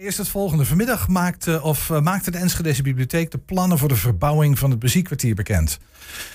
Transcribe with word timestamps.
Eerst 0.00 0.18
het 0.18 0.28
volgende. 0.28 0.64
Vanmiddag 0.64 1.08
maakte, 1.08 1.62
of, 1.62 1.88
uh, 1.88 2.00
maakte 2.00 2.30
de 2.30 2.38
Enschedeze 2.38 2.82
Bibliotheek 2.82 3.30
de 3.30 3.38
plannen 3.38 3.78
voor 3.78 3.88
de 3.88 3.96
verbouwing 3.96 4.58
van 4.58 4.70
het 4.70 4.82
muziekkwartier 4.82 5.34
bekend. 5.34 5.78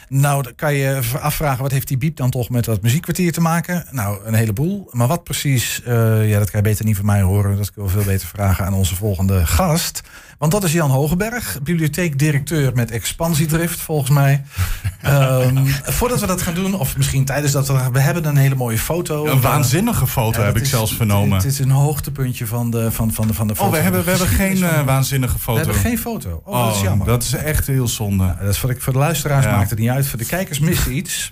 Nou, 0.07 0.43
dan 0.43 0.55
kan 0.55 0.73
je 0.73 1.01
afvragen, 1.21 1.62
wat 1.62 1.71
heeft 1.71 1.88
die 1.88 1.97
biep 1.97 2.15
dan 2.15 2.29
toch 2.29 2.49
met 2.49 2.65
dat 2.65 2.81
muziekkwartier 2.81 3.31
te 3.31 3.41
maken? 3.41 3.86
Nou, 3.91 4.25
een 4.25 4.33
heleboel. 4.33 4.89
Maar 4.91 5.07
wat 5.07 5.23
precies, 5.23 5.81
uh, 5.88 6.29
ja, 6.29 6.39
dat 6.39 6.49
kan 6.49 6.62
je 6.62 6.70
beter 6.70 6.86
niet 6.86 6.96
van 6.96 7.05
mij 7.05 7.21
horen. 7.21 7.57
Dat 7.57 7.67
ik 7.67 7.75
wel 7.75 7.89
veel 7.89 8.04
beter 8.04 8.28
vragen 8.28 8.65
aan 8.65 8.73
onze 8.73 8.96
volgende 8.96 9.46
gast. 9.46 10.02
Want 10.38 10.52
dat 10.52 10.63
is 10.63 10.72
Jan 10.72 10.90
Hogeberg, 10.90 11.60
bibliotheekdirecteur 11.63 12.74
met 12.74 12.92
expansiedrift, 12.92 13.79
volgens 13.79 14.10
mij. 14.10 14.44
um, 15.06 15.68
voordat 15.97 16.20
we 16.20 16.27
dat 16.27 16.41
gaan 16.41 16.54
doen, 16.54 16.73
of 16.73 16.98
misschien 16.98 17.26
tijdens 17.26 17.52
dat 17.54 17.68
we... 17.68 17.90
We 17.91 18.00
hebben 18.00 18.26
een 18.26 18.38
hele 18.38 18.55
mooie 18.55 18.77
foto. 18.77 19.26
Een 19.26 19.41
waanzinnige 19.41 20.08
foto 20.08 20.41
heb 20.41 20.58
ik 20.58 20.66
zelfs 20.66 20.95
vernomen. 20.95 21.38
Het 21.38 21.45
is 21.45 21.59
een 21.59 21.72
hoogtepuntje 21.72 22.48
van 22.48 22.72
de, 22.72 22.91
van, 22.91 23.13
van 23.13 23.27
de, 23.27 23.34
van 23.34 23.48
de 23.48 23.55
foto. 23.55 23.70
Oh, 23.70 23.76
we 23.76 23.82
hebben, 23.82 24.04
we 24.04 24.09
hebben 24.09 24.27
geen 24.27 24.58
uh, 24.58 24.82
waanzinnige 24.82 25.40
foto. 25.40 25.59
We 25.59 25.66
hebben 25.66 25.82
geen 25.82 25.98
foto. 25.98 26.42
Oh, 26.45 26.66
dat 26.66 26.72
is 26.72 26.78
oh, 26.78 26.84
jammer. 26.84 27.08
Dat 27.08 27.23
is 27.23 27.34
echt 27.34 27.67
heel 27.67 27.88
zonde. 27.88 28.23
Ja, 28.23 28.38
dat 28.42 28.50
is 28.50 28.58
voor, 28.58 28.73
de, 28.73 28.80
voor 28.80 28.94
de 28.94 29.00
luisteraars 29.00 29.45
maakt 29.45 29.70
het 29.70 29.80
niet 29.80 29.90
uit. 29.90 30.08
Voor 30.08 30.20
de 30.20 30.26
kijkers 30.26 30.59
missen 30.59 30.95
iets. 30.95 31.31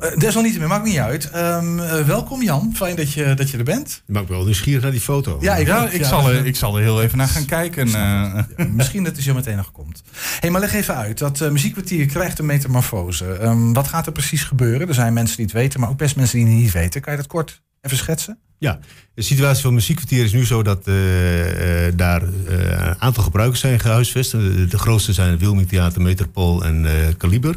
Uh, 0.00 0.16
desalniettemin, 0.16 0.68
maakt 0.68 0.84
niet 0.84 0.98
uit. 0.98 1.30
Um, 1.36 1.78
uh, 1.78 2.00
welkom 2.06 2.42
Jan, 2.42 2.72
fijn 2.76 2.96
dat 2.96 3.12
je, 3.12 3.34
dat 3.34 3.50
je 3.50 3.58
er 3.58 3.64
bent. 3.64 4.02
Ik 4.06 4.14
maak 4.14 4.28
wel 4.28 4.44
nieuwsgierig 4.44 4.82
naar 4.82 4.90
die 4.90 5.00
foto. 5.00 5.38
Ja, 5.40 5.56
ik, 5.56 5.66
ja, 5.66 5.88
ik, 5.88 6.00
ja, 6.00 6.08
zal, 6.08 6.30
er, 6.30 6.46
ik 6.46 6.56
zal 6.56 6.76
er 6.76 6.82
heel 6.82 7.02
even 7.02 7.18
naar 7.18 7.28
gaan 7.28 7.44
kijken. 7.44 7.88
Uh, 7.88 8.34
misschien 8.72 9.04
dat 9.04 9.12
hij 9.14 9.22
zo 9.22 9.34
meteen 9.34 9.56
nog 9.56 9.72
komt. 9.72 10.02
hey, 10.40 10.50
maar 10.50 10.60
leg 10.60 10.74
even 10.74 10.96
uit. 10.96 11.18
Dat 11.18 11.50
muziekkwartier 11.50 12.06
krijgt 12.06 12.38
een 12.38 12.46
metamorfose. 12.46 13.24
Um, 13.42 13.72
wat 13.72 13.88
gaat 13.88 14.06
er 14.06 14.12
precies 14.12 14.44
gebeuren? 14.44 14.88
Er 14.88 14.94
zijn 14.94 15.12
mensen 15.12 15.36
die 15.36 15.44
het 15.44 15.54
weten, 15.54 15.80
maar 15.80 15.88
ook 15.88 15.98
best 15.98 16.16
mensen 16.16 16.38
die 16.38 16.46
het 16.46 16.56
niet 16.56 16.72
weten. 16.72 17.00
Kan 17.00 17.12
je 17.12 17.18
dat 17.18 17.28
kort 17.28 17.62
even 17.80 17.96
schetsen? 17.96 18.38
Ja, 18.58 18.78
de 19.14 19.22
situatie 19.22 19.62
van 19.62 19.70
het 19.70 19.80
muziekkwartier 19.80 20.24
is 20.24 20.32
nu 20.32 20.46
zo 20.46 20.62
dat 20.62 20.88
uh, 20.88 21.86
uh, 21.86 21.92
daar 21.96 22.22
uh, 22.22 22.28
een 22.48 23.00
aantal 23.00 23.22
gebruikers 23.22 23.60
zijn 23.60 23.80
gehuisvest. 23.80 24.30
De, 24.30 24.66
de 24.66 24.78
grootste 24.78 25.12
zijn 25.12 25.30
het 25.30 25.40
Wilming 25.40 25.68
Theater, 25.68 26.02
Metropool 26.02 26.64
en 26.64 26.86
Kaliber. 27.16 27.56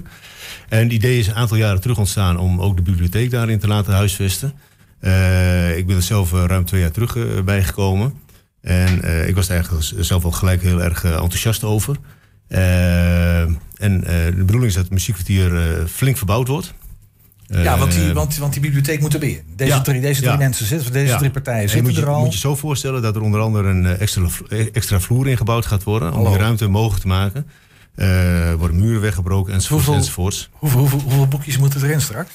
En 0.70 0.84
het 0.84 0.92
idee 0.92 1.20
is 1.20 1.28
een 1.28 1.36
aantal 1.36 1.58
jaren 1.58 1.82
terug 1.82 1.98
ontstaan 1.98 2.38
om 2.38 2.62
ook 2.62 2.76
de 2.76 2.82
bibliotheek 2.82 3.32
daarin 3.32 3.60
te 3.60 3.68
laten 3.68 3.94
huisvesten. 3.94 4.50
ik 5.78 5.88
ben 5.88 5.96
er 5.96 6.02
zelf 6.02 6.32
ruim 6.32 6.66
twee 6.66 6.82
jaar 6.82 6.92
terug 6.92 7.44
bijgekomen. 7.44 8.14
En 8.62 9.28
ik 9.28 9.36
was 9.36 9.50
er 9.50 9.56
eigenlijk 9.56 9.86
zelf 10.00 10.24
al 10.26 10.32
gelijk 10.32 10.62
heel 10.62 10.82
erg 10.82 11.04
enthousiast 11.04 11.64
over. 11.64 11.96
en 12.48 13.60
de 13.78 14.34
bedoeling 14.36 14.66
is 14.66 14.74
dat 14.74 14.84
het 14.84 14.94
muziekkwartier 14.94 15.52
flink 15.88 16.18
verbouwd 16.18 16.48
wordt. 16.48 16.74
Ja, 17.48 17.78
want 17.78 17.92
die, 17.92 18.14
want, 18.14 18.38
want 18.38 18.54
die 18.54 18.62
bibliotheek 18.62 19.00
moet 19.00 19.14
erbij. 19.14 19.44
Deze 19.56 19.72
ja, 19.72 19.82
drie, 19.82 20.02
deze 20.02 20.22
drie 20.22 20.32
ja. 20.32 20.38
mensen 20.38 20.66
zitten, 20.66 20.92
deze 20.92 21.12
ja. 21.12 21.18
drie 21.18 21.32
partijen 21.32 21.70
zitten 21.70 21.88
moet 21.88 21.96
je, 21.96 22.02
er 22.02 22.08
al. 22.08 22.24
moet 22.24 22.34
je 22.34 22.40
zo 22.40 22.56
voorstellen 22.56 23.02
dat 23.02 23.16
er 23.16 23.22
onder 23.22 23.42
andere 23.42 23.70
een 23.70 23.86
extra, 23.86 24.28
extra 24.74 25.00
vloer 25.00 25.28
ingebouwd 25.28 25.66
gaat 25.66 25.84
worden. 25.84 26.12
Hallo. 26.12 26.26
Om 26.26 26.32
die 26.32 26.42
ruimte 26.42 26.68
mogelijk 26.68 27.02
te 27.02 27.08
maken. 27.08 27.48
Uh, 27.98 28.54
worden 28.54 28.80
muren 28.80 29.02
weggebroken 29.02 29.54
enzovoorts. 29.54 29.86
Hoeveel, 29.86 30.04
enzovoorts. 30.04 30.50
Hoeveel, 30.52 30.80
hoeveel, 30.80 31.00
hoeveel, 31.00 31.28
boekjes 31.28 31.58
moeten 31.58 31.84
erin 31.84 32.02
straks? 32.02 32.32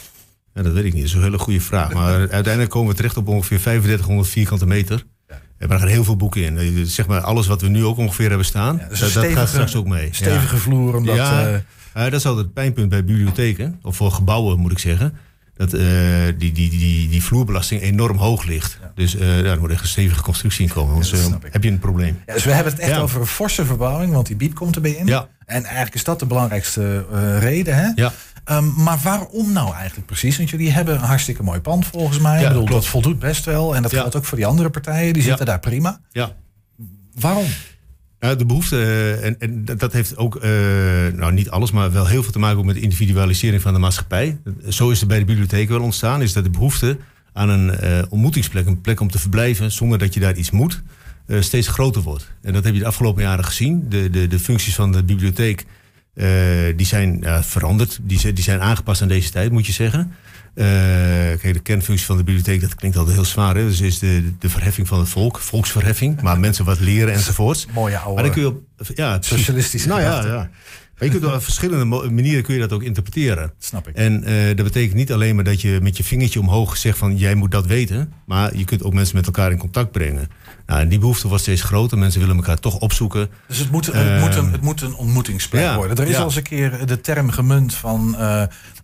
Ja, 0.54 0.62
dat 0.62 0.72
weet 0.72 0.84
ik 0.84 0.92
niet. 0.92 1.02
Dat 1.02 1.10
is 1.10 1.16
een 1.16 1.22
hele 1.22 1.38
goede 1.38 1.60
vraag. 1.60 1.92
Maar 1.92 2.18
uiteindelijk 2.38 2.70
komen 2.70 2.90
we 2.90 2.96
terecht 2.96 3.16
op 3.16 3.28
ongeveer 3.28 3.60
3500 3.60 4.28
vierkante 4.28 4.66
meter. 4.66 5.04
En 5.58 5.70
er 5.70 5.78
gaan 5.78 5.88
heel 5.88 6.04
veel 6.04 6.16
boeken 6.16 6.42
in. 6.42 6.86
Zeg 6.86 7.06
maar 7.06 7.20
alles 7.20 7.46
wat 7.46 7.60
we 7.60 7.68
nu 7.68 7.84
ook 7.84 7.96
ongeveer 7.96 8.28
hebben 8.28 8.46
staan, 8.46 8.80
dus 8.88 9.00
dat, 9.00 9.10
stevige, 9.10 9.34
gaat 9.34 9.48
straks 9.48 9.74
ook 9.76 9.86
mee. 9.86 10.08
Stevige 10.10 10.56
vloer. 10.56 10.96
Omdat, 10.96 11.16
ja, 11.16 11.48
uh, 11.48 11.52
uh, 11.52 11.60
dat 11.92 12.12
is 12.12 12.26
altijd 12.26 12.44
het 12.44 12.54
pijnpunt 12.54 12.88
bij 12.88 13.04
bibliotheken. 13.04 13.78
Of 13.82 13.96
voor 13.96 14.10
gebouwen 14.10 14.58
moet 14.58 14.70
ik 14.70 14.78
zeggen 14.78 15.14
dat 15.56 15.74
uh, 15.74 15.80
die, 16.38 16.52
die, 16.52 16.70
die, 16.70 17.08
die 17.08 17.22
vloerbelasting 17.22 17.80
enorm 17.80 18.16
hoog 18.16 18.44
ligt. 18.44 18.78
Ja. 18.94 19.02
Dus 19.02 19.14
uh, 19.14 19.42
daar 19.42 19.60
moet 19.60 19.70
echt 19.70 19.82
een 19.82 19.88
stevige 19.88 20.22
constructie 20.22 20.66
in 20.66 20.72
komen. 20.72 20.92
Anders 20.92 21.12
uh, 21.12 21.34
heb 21.50 21.62
je 21.62 21.70
een 21.70 21.78
probleem. 21.78 22.22
Ja, 22.26 22.34
dus 22.34 22.44
we 22.44 22.52
hebben 22.52 22.72
het 22.72 22.82
echt 22.82 22.98
over 22.98 23.20
een 23.20 23.26
forse 23.26 23.64
verbouwing, 23.64 24.12
want 24.12 24.26
die 24.26 24.36
biep 24.36 24.54
komt 24.54 24.74
erbij 24.74 24.90
in. 24.90 25.06
Ja. 25.06 25.28
En 25.46 25.64
eigenlijk 25.64 25.94
is 25.94 26.04
dat 26.04 26.18
de 26.18 26.26
belangrijkste 26.26 27.04
reden. 27.38 27.76
Hè? 27.76 27.90
Ja. 27.94 28.12
Um, 28.50 28.72
maar 28.76 28.98
waarom 29.02 29.52
nou 29.52 29.74
eigenlijk 29.74 30.06
precies? 30.06 30.36
Want 30.36 30.50
jullie 30.50 30.72
hebben 30.72 30.94
een 30.94 31.00
hartstikke 31.00 31.42
mooi 31.42 31.60
pand 31.60 31.86
volgens 31.86 32.18
mij. 32.18 32.40
Ja, 32.40 32.46
Ik 32.46 32.48
bedoel, 32.48 32.66
dat 32.66 32.86
voldoet 32.86 33.18
best 33.18 33.44
wel. 33.44 33.76
En 33.76 33.82
dat 33.82 33.92
geldt 33.92 34.16
ook 34.16 34.24
voor 34.24 34.36
die 34.36 34.46
andere 34.46 34.70
partijen. 34.70 35.12
Die 35.12 35.22
zitten 35.22 35.46
daar 35.46 35.60
prima. 35.60 36.00
Ja. 36.10 36.32
Waarom? 37.14 37.46
Nou, 38.20 38.36
de 38.36 38.46
behoefte, 38.46 39.12
en, 39.22 39.38
en 39.38 39.64
dat 39.64 39.92
heeft 39.92 40.16
ook, 40.16 40.36
uh, 40.36 40.42
nou 41.14 41.32
niet 41.32 41.50
alles, 41.50 41.70
maar 41.70 41.92
wel 41.92 42.06
heel 42.06 42.22
veel 42.22 42.32
te 42.32 42.38
maken 42.38 42.66
met 42.66 42.74
de 42.74 42.80
individualisering 42.80 43.62
van 43.62 43.72
de 43.72 43.78
maatschappij. 43.78 44.38
Zo 44.68 44.90
is 44.90 45.00
er 45.00 45.06
bij 45.06 45.18
de 45.18 45.24
bibliotheek 45.24 45.68
wel 45.68 45.80
ontstaan, 45.80 46.22
is 46.22 46.32
dat 46.32 46.44
de 46.44 46.50
behoefte 46.50 46.98
aan 47.32 47.48
een 47.48 47.84
uh, 47.84 48.02
ontmoetingsplek, 48.08 48.66
een 48.66 48.80
plek 48.80 49.00
om 49.00 49.10
te 49.10 49.18
verblijven 49.18 49.72
zonder 49.72 49.98
dat 49.98 50.14
je 50.14 50.20
daar 50.20 50.36
iets 50.36 50.50
moet, 50.50 50.82
uh, 51.26 51.40
steeds 51.40 51.68
groter 51.68 52.02
wordt. 52.02 52.32
En 52.42 52.52
dat 52.52 52.64
heb 52.64 52.74
je 52.74 52.80
de 52.80 52.86
afgelopen 52.86 53.22
jaren 53.22 53.44
gezien. 53.44 53.86
De, 53.88 54.10
de, 54.10 54.26
de 54.26 54.38
functies 54.38 54.74
van 54.74 54.92
de 54.92 55.04
bibliotheek 55.04 55.64
die 56.76 56.86
zijn 56.86 57.24
veranderd, 57.44 57.98
die, 58.02 58.32
die 58.32 58.44
zijn 58.44 58.60
aangepast 58.60 59.02
aan 59.02 59.08
deze 59.08 59.30
tijd, 59.30 59.50
moet 59.50 59.66
je 59.66 59.72
zeggen. 59.72 60.12
Kijk, 60.54 61.52
de 61.52 61.60
kernfunctie 61.60 62.06
van 62.06 62.16
de 62.16 62.24
bibliotheek, 62.24 62.60
dat 62.60 62.74
klinkt 62.74 62.96
altijd 62.96 63.16
heel 63.16 63.24
zwaar. 63.24 63.56
Hè? 63.56 63.64
Dus 63.64 63.80
is 63.80 63.98
de, 63.98 64.32
de 64.38 64.48
verheffing 64.48 64.88
van 64.88 64.98
het 64.98 65.08
volk, 65.08 65.38
volksverheffing. 65.38 66.20
Maar 66.20 66.40
mensen 66.40 66.64
wat 66.64 66.80
leren 66.80 67.14
enzovoorts. 67.14 67.66
Mooie 67.72 67.98
oude 67.98 68.14
maar 68.14 68.22
dan 68.22 68.32
kun 68.32 68.42
je 68.42 68.48
op, 68.48 68.62
ja, 68.94 69.18
socialistische 69.20 69.88
Nou 69.88 70.00
ja, 70.00 70.24
ja. 70.24 70.50
Maar 70.98 71.10
je 71.12 71.18
kunt 71.18 71.34
op 71.34 71.42
verschillende 71.42 71.84
manieren 72.10 72.42
kun 72.42 72.54
je 72.54 72.60
dat 72.60 72.72
ook 72.72 72.82
interpreteren. 72.82 73.52
Snap 73.58 73.88
ik. 73.88 73.94
En 73.94 74.30
uh, 74.30 74.46
dat 74.46 74.64
betekent 74.64 74.94
niet 74.94 75.12
alleen 75.12 75.34
maar 75.34 75.44
dat 75.44 75.60
je 75.60 75.78
met 75.82 75.96
je 75.96 76.04
vingertje 76.04 76.40
omhoog 76.40 76.76
zegt 76.76 76.98
van 76.98 77.16
jij 77.16 77.34
moet 77.34 77.50
dat 77.50 77.66
weten. 77.66 78.12
Maar 78.26 78.56
je 78.56 78.64
kunt 78.64 78.82
ook 78.82 78.94
mensen 78.94 79.16
met 79.16 79.26
elkaar 79.26 79.50
in 79.50 79.58
contact 79.58 79.90
brengen. 79.90 80.28
Nou, 80.66 80.88
die 80.88 80.98
behoefte 80.98 81.28
wordt 81.28 81.42
steeds 81.42 81.62
groter. 81.62 81.98
Mensen 81.98 82.20
willen 82.20 82.36
elkaar 82.36 82.58
toch 82.58 82.78
opzoeken. 82.78 83.28
Dus 83.48 83.58
het 83.58 83.70
moet, 83.70 83.86
het 83.86 84.20
moet, 84.20 84.34
een, 84.34 84.52
het 84.52 84.60
moet 84.60 84.82
een 84.82 84.94
ontmoetingsplek 84.94 85.62
ja, 85.62 85.76
worden. 85.76 85.96
Er 85.96 86.06
is 86.06 86.12
ja. 86.12 86.18
al 86.18 86.24
eens 86.24 86.36
een 86.36 86.42
keer 86.42 86.86
de 86.86 87.00
term 87.00 87.30
gemunt 87.30 87.74
van... 87.74 88.16
Uh, 88.18 88.42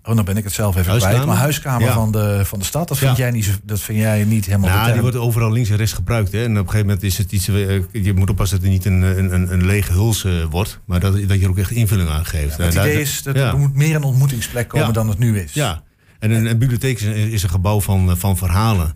Oh, 0.08 0.16
dan 0.16 0.24
ben 0.24 0.36
ik 0.36 0.44
het 0.44 0.52
zelf 0.52 0.76
even 0.76 0.90
huiskamer? 0.90 1.16
kwijt. 1.16 1.32
Maar 1.32 1.42
huiskamer 1.42 1.88
ja. 1.88 1.94
van, 1.94 2.12
de, 2.12 2.40
van 2.44 2.58
de 2.58 2.64
stad, 2.64 2.88
dat 2.88 2.98
vind, 2.98 3.16
jij, 3.16 3.30
niet, 3.30 3.60
dat 3.64 3.80
vind 3.80 3.98
jij 3.98 4.24
niet 4.24 4.46
helemaal 4.46 4.70
Nou, 4.70 4.92
die 4.92 5.00
wordt 5.00 5.16
overal 5.16 5.52
links 5.52 5.70
en 5.70 5.76
rechts 5.76 5.92
gebruikt. 5.92 6.32
Hè. 6.32 6.44
En 6.44 6.50
op 6.50 6.56
een 6.56 6.64
gegeven 6.64 6.86
moment 6.86 7.02
is 7.02 7.18
het 7.18 7.32
iets... 7.32 7.46
Je 7.92 8.12
moet 8.14 8.30
oppassen 8.30 8.60
dat 8.60 8.66
het 8.66 8.76
niet 8.76 8.84
een, 8.84 9.02
een, 9.02 9.52
een 9.52 9.66
lege 9.66 9.92
huls 9.92 10.24
uh, 10.24 10.44
wordt. 10.50 10.80
Maar 10.84 11.00
dat, 11.00 11.12
dat 11.12 11.38
je 11.38 11.44
er 11.44 11.50
ook 11.50 11.58
echt 11.58 11.70
invulling 11.70 12.08
aan 12.08 12.24
geeft. 12.24 12.56
Ja, 12.56 12.64
het 12.64 12.74
idee 12.74 12.92
daar, 12.92 13.00
is 13.00 13.22
dat 13.22 13.36
er 13.36 13.58
moet 13.58 13.74
meer 13.74 13.94
een 13.94 14.02
ontmoetingsplek 14.02 14.68
komen 14.68 14.92
dan 14.92 15.08
het 15.08 15.18
nu 15.18 15.38
is. 15.38 15.52
Ja, 15.52 15.82
en 16.18 16.30
een, 16.30 16.46
een 16.46 16.58
bibliotheek 16.58 17.00
is 17.00 17.06
een, 17.06 17.14
is 17.14 17.42
een 17.42 17.50
gebouw 17.50 17.80
van, 17.80 18.18
van 18.18 18.36
verhalen. 18.36 18.94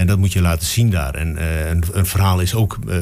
En 0.00 0.06
dat 0.06 0.18
moet 0.18 0.32
je 0.32 0.40
laten 0.40 0.66
zien 0.66 0.90
daar. 0.90 1.14
En 1.14 1.36
uh, 1.38 1.68
een, 1.68 2.06
verhaal 2.06 2.40
is 2.40 2.54
ook 2.54 2.78
uh, 2.86 2.96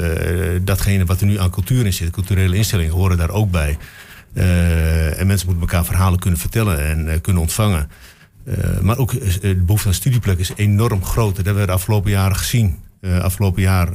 datgene 0.63 1.05
wat 1.05 1.21
er 1.21 1.27
nu 1.27 1.39
aan 1.39 1.51
cultuur 1.51 1.87
in 1.87 1.93
zit. 1.93 2.11
Culturele 2.11 2.57
instellingen 2.57 2.93
horen 2.93 3.17
daar 3.17 3.31
ook 3.31 3.51
bij. 3.51 3.77
Uh, 4.33 5.21
en 5.21 5.27
mensen 5.27 5.47
moeten 5.47 5.69
elkaar 5.69 5.85
verhalen 5.85 6.19
kunnen 6.19 6.41
vertellen 6.41 6.87
en 6.87 7.21
kunnen 7.21 7.43
ontvangen. 7.43 7.91
Maar 8.81 8.99
ook 8.99 9.41
de 9.41 9.57
behoefte 9.57 9.89
aan 9.89 9.95
studieplek 9.95 10.39
is 10.39 10.53
enorm 10.57 11.05
groot. 11.05 11.37
Dat 11.37 11.45
hebben 11.45 11.63
we 11.63 11.69
de 11.69 11.77
afgelopen 11.77 12.11
jaren 12.11 12.37
gezien. 12.37 12.79
afgelopen 13.03 13.63
jaar 13.63 13.89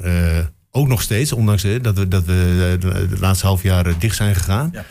ook 0.76 0.88
nog 0.88 1.02
steeds, 1.02 1.32
ondanks 1.32 1.66
dat 1.82 1.98
we, 1.98 2.08
dat 2.08 2.26
we 2.26 2.76
de, 2.80 3.08
de 3.10 3.20
laatste 3.20 3.46
half 3.46 3.64
jaar 3.64 4.00
dicht 4.00 4.16
zijn 4.16 4.36
gegaan. 4.36 4.74
Ja. 4.74 4.86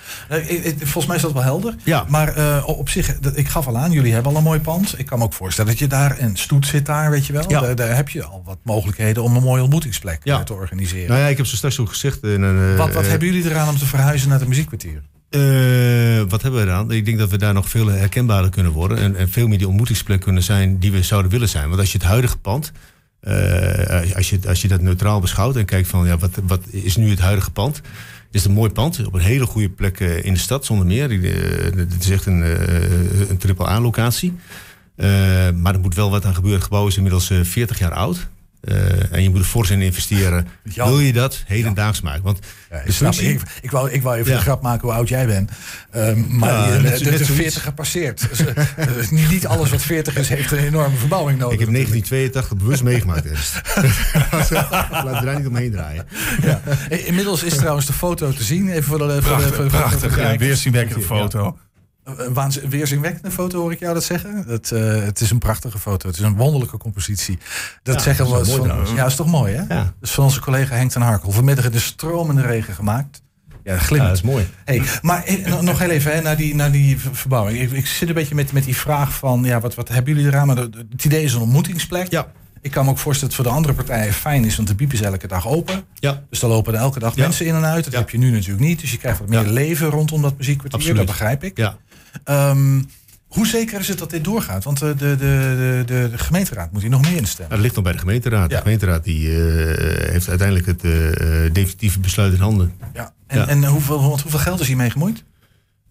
Volgens 0.79 1.07
mij 1.07 1.17
is 1.17 1.23
dat 1.23 1.33
wel 1.33 1.43
helder. 1.43 1.75
Ja. 1.85 2.05
Maar 2.09 2.39
uh, 2.39 2.63
op 2.67 2.89
zich, 2.89 3.19
ik 3.35 3.49
gaf 3.49 3.67
al 3.67 3.79
aan, 3.79 3.91
jullie 3.91 4.13
hebben 4.13 4.33
al 4.33 4.39
een 4.39 4.45
mooi 4.45 4.61
pand. 4.61 4.99
Ik 4.99 5.07
kan 5.07 5.19
me 5.19 5.25
ook 5.25 5.33
voorstellen 5.33 5.71
dat 5.71 5.81
je 5.81 5.87
daar, 5.87 6.17
en 6.19 6.37
stoet 6.37 6.67
zit 6.67 6.87
daar, 6.87 7.11
weet 7.11 7.27
je 7.27 7.33
wel. 7.33 7.51
Ja. 7.51 7.61
Daar, 7.61 7.77
daar, 7.77 7.97
heb 7.97 8.09
je 8.09 8.25
al 8.25 8.43
wat 8.45 8.59
mogelijkheden 8.63 9.23
om 9.23 9.37
een 9.37 9.43
mooie 9.43 9.63
ontmoetingsplek 9.63 10.21
ja. 10.23 10.43
te 10.43 10.53
organiseren. 10.53 11.09
Nou 11.09 11.21
ja, 11.21 11.27
ik 11.27 11.37
heb 11.37 11.47
zo 11.47 11.57
straks 11.57 11.79
ook 11.79 11.89
gezegd. 11.89 12.23
In 12.23 12.43
een, 12.43 12.77
wat 12.77 12.93
wat 12.93 13.07
hebben 13.07 13.29
jullie 13.29 13.51
eraan 13.51 13.69
om 13.69 13.79
te 13.79 13.87
verhuizen 13.87 14.29
naar 14.29 14.39
het 14.39 14.49
muziekkwartier? 14.49 15.03
Uh, 15.31 16.23
wat 16.29 16.43
hebben 16.43 16.61
we 16.61 16.67
eraan? 16.67 16.91
Ik 16.91 17.05
denk 17.05 17.19
dat 17.19 17.31
we 17.31 17.39
daar 17.39 17.55
nog 17.55 17.69
veel 17.69 17.87
herkenbaarder 17.87 18.51
kunnen 18.51 18.73
worden. 18.73 18.99
En, 18.99 19.17
en 19.17 19.29
veel 19.29 19.49
meer 19.49 19.59
die 19.59 19.69
ontmoetingsplek 19.69 20.21
kunnen 20.21 20.43
zijn 20.43 20.79
die 20.79 20.93
we 20.93 21.03
zouden 21.03 21.31
willen 21.31 21.49
zijn. 21.49 21.69
Want 21.69 21.81
als 21.81 21.93
je 21.93 21.99
het 21.99 22.07
huidige 22.07 22.39
pand, 22.39 22.73
uh, 23.29 24.17
als, 24.17 24.31
je, 24.31 24.39
als 24.49 24.63
je 24.63 24.69
dat 24.69 24.81
neutraal 24.81 25.21
beschouwt 25.21 25.57
en 25.57 25.65
kijkt 25.65 25.89
van 25.89 26.07
ja, 26.07 26.19
wat, 26.19 26.31
wat 26.47 26.61
is 26.71 26.97
nu 26.97 27.11
het 27.11 27.19
huidige 27.19 27.51
pand? 27.51 27.81
is 28.31 28.45
een 28.45 28.53
mooi 28.53 28.71
pand 28.71 29.07
op 29.07 29.15
een 29.15 29.21
hele 29.21 29.47
goede 29.47 29.69
plek 29.69 30.01
uh, 30.01 30.25
in 30.25 30.33
de 30.33 30.39
stad, 30.39 30.65
zonder 30.65 30.87
meer. 30.87 31.11
Het 31.75 31.97
is 32.01 32.11
echt 32.11 32.27
een, 32.27 32.41
een 33.31 33.37
triple 33.37 33.69
A-locatie. 33.69 34.33
maar 35.55 35.75
er 35.75 35.81
moet 35.81 35.95
wel 35.95 36.11
wat 36.11 36.25
aan 36.25 36.35
gebeuren. 36.35 36.59
Het 36.59 36.69
gebouw 36.69 36.87
is 36.87 36.97
inmiddels 36.97 37.31
40 37.43 37.79
jaar 37.79 37.93
oud. 37.93 38.29
Uh, 38.65 39.13
en 39.13 39.23
je 39.23 39.31
moet 39.31 39.39
er 39.39 39.45
fors 39.45 39.71
in 39.71 39.81
investeren. 39.81 40.47
Jan. 40.63 40.89
Wil 40.89 41.01
je 41.01 41.13
dat 41.13 41.43
hedendaags 41.47 41.99
ja. 41.99 42.05
maken? 42.05 42.23
Want 42.23 42.39
ja, 42.71 42.77
ik, 42.85 42.93
snap, 42.93 43.15
ik, 43.15 43.41
ik, 43.61 43.71
wou, 43.71 43.91
ik 43.91 44.03
wou 44.03 44.17
even 44.17 44.31
ja. 44.31 44.37
de 44.37 44.43
grap 44.43 44.63
maken 44.63 44.83
hoe 44.83 44.97
oud 44.97 45.09
jij 45.09 45.27
bent. 45.27 45.51
Um, 45.97 46.27
maar 46.29 46.73
je, 46.73 46.81
net, 46.81 46.99
de 46.99 47.25
40 47.25 47.63
gepasseerd. 47.63 48.29
dus, 48.29 48.41
uh, 48.41 49.11
niet, 49.11 49.31
niet 49.31 49.47
alles 49.47 49.71
wat 49.71 49.83
40 49.83 50.17
is, 50.17 50.29
heeft 50.29 50.53
een 50.53 50.59
enorme 50.59 50.97
verbouwing 50.97 51.39
nodig. 51.39 51.55
Ik 51.55 51.61
heb 51.61 51.73
1982 51.73 52.57
bewust 52.57 52.83
meegemaakt. 52.83 53.25
Laat 55.05 55.17
er 55.17 55.25
daar 55.25 55.37
niet 55.37 55.47
omheen 55.47 55.71
draaien. 55.71 56.07
Inmiddels 56.89 57.43
is 57.43 57.57
trouwens 57.57 57.87
de 57.87 57.93
foto 57.93 58.33
te 58.33 58.45
zien. 58.45 58.69
Even 58.69 58.83
voor 58.83 58.99
de, 58.99 59.05
prachtig, 59.05 59.29
voor 59.29 59.41
de, 59.41 59.55
voor 59.55 59.65
de, 59.65 59.71
prachtig, 59.71 60.39
weerzienwekkende 60.39 61.05
foto. 61.05 61.57
Een 62.05 62.53
weerzinwekkende 62.69 63.31
foto 63.31 63.61
hoor 63.61 63.73
ik 63.73 63.79
jou 63.79 63.95
dat 63.95 64.05
zeggen. 64.05 64.45
Het, 64.47 64.73
eh, 64.73 65.03
het 65.03 65.21
is 65.21 65.31
een 65.31 65.39
prachtige 65.39 65.79
foto. 65.79 66.09
Het 66.09 66.17
is 66.17 66.23
een 66.25 66.37
wonderlijke 66.37 66.77
compositie. 66.77 67.39
Dat 67.83 67.95
Ja, 67.95 68.01
zeggen 68.01 68.25
we 68.25 68.31
mooi 68.31 68.45
van. 68.85 68.95
Ja, 68.95 69.07
is 69.07 69.15
toch 69.17 69.27
mooi 69.27 69.55
hè? 69.55 69.61
Ja. 69.75 69.83
Dat 69.83 69.93
is 70.03 70.11
van 70.11 70.25
onze 70.25 70.41
collega 70.41 70.75
Henk 70.75 70.91
ten 70.91 71.03
Harkel. 71.03 71.31
Vanmiddag 71.31 71.65
in 71.65 71.71
de 71.71 71.79
stromende 71.81 72.43
regen 72.43 72.75
gemaakt. 72.75 73.23
Ja, 73.65 73.73
Ja, 73.73 73.79
glimmend. 73.79 74.15
dat 74.15 74.25
is 74.25 74.31
mooi. 74.31 74.47
Hey, 74.65 74.83
maar 75.03 75.25
eh, 75.25 75.61
nog- 75.61 75.79
heel 75.79 75.91
even 75.91 76.13
hè, 76.15 76.21
naar, 76.21 76.37
die, 76.37 76.55
naar 76.55 76.73
die 76.73 76.99
ver- 76.99 77.15
verbouwing. 77.17 77.59
Ik, 77.61 77.71
ik 77.71 77.87
zit 77.87 78.09
een 78.09 78.15
beetje 78.15 78.35
met, 78.35 78.53
met 78.53 78.65
die 78.65 78.77
vraag 78.77 79.15
van, 79.15 79.45
ja, 79.45 79.61
wat, 79.61 79.75
wat 79.75 79.89
hebben 79.89 80.15
jullie 80.15 80.29
eraan? 80.29 80.47
Maar 80.47 80.57
het 80.57 81.05
idee 81.05 81.25
is 81.25 81.33
een 81.35 81.41
ontmoetingsplek. 81.41 82.11
Ja. 82.11 82.33
Ik 82.61 82.71
kan 82.71 82.85
me 82.85 82.91
ook 82.91 82.99
voorstellen 82.99 83.35
dat 83.37 83.39
het 83.47 83.47
voor 83.55 83.63
de 83.63 83.69
andere 83.69 83.85
partijen 83.87 84.13
fijn 84.13 84.45
is, 84.45 84.57
want 84.57 84.69
de 84.69 84.75
biep 84.75 84.93
is 84.93 85.01
elke 85.01 85.27
dag 85.27 85.49
open. 85.49 85.85
Ja, 85.95 86.23
Dus 86.31 86.41
daar 86.41 86.51
lopen 86.51 86.75
er 86.75 86.81
elke 86.81 86.99
dag 86.99 87.15
Ja. 87.15 87.23
mensen 87.23 87.47
in 87.47 87.55
en 87.55 87.65
uit. 87.65 87.85
Dat 87.85 87.93
Ja. 87.93 87.99
heb 87.99 88.11
je 88.11 88.19
nu 88.19 88.31
natuurlijk 88.31 88.61
niet. 88.65 88.81
Dus 88.81 88.91
je 88.91 88.99
krijgt 88.99 89.19
wat 89.19 89.29
meer 89.29 89.43
leven 89.47 89.89
rondom 89.89 90.23
dat 90.23 90.37
muziekkwartier. 90.39 90.79
Absoluut. 90.79 90.97
Dat 90.97 91.07
begrijp 91.07 91.45
ik. 91.45 91.57
ja. 91.57 91.77
Ehm, 92.25 92.83
hoe 93.27 93.47
zeker 93.47 93.81
is 93.81 93.89
het 93.89 93.99
dat 93.99 94.11
dit 94.11 94.25
doorgaat? 94.25 94.65
Want 94.65 94.79
de, 94.79 94.95
de, 94.95 95.17
de, 95.19 95.83
de, 95.87 96.09
de 96.11 96.19
gemeenteraad 96.19 96.73
moet 96.73 96.81
hier 96.83 96.91
nog 96.91 97.03
mee 97.03 97.17
instemmen. 97.17 97.51
dat 97.55 97.63
ligt 97.63 97.75
nog 97.75 97.85
bij 97.85 97.93
de 97.93 97.99
gemeenteraad. 97.99 98.51
Ja. 98.51 98.57
De 98.57 98.63
gemeenteraad 98.63 99.05
die, 99.05 99.29
eh, 99.29 100.11
heeft 100.11 100.29
uiteindelijk 100.29 100.67
het 100.67 100.85
eh, 100.85 101.45
eh, 101.45 101.53
definitieve 101.53 102.01
besluit 102.01 102.33
in 102.35 102.41
handen. 102.41 102.73
Ja. 102.95 103.13
En, 103.27 103.39
Ja. 103.39 103.47
en 103.49 103.65
hoeveel, 103.65 103.99
hoeveel 104.03 104.39
geld 104.39 104.61
is 104.61 104.67
hiermee 104.67 104.91
gemoeid? 104.91 105.25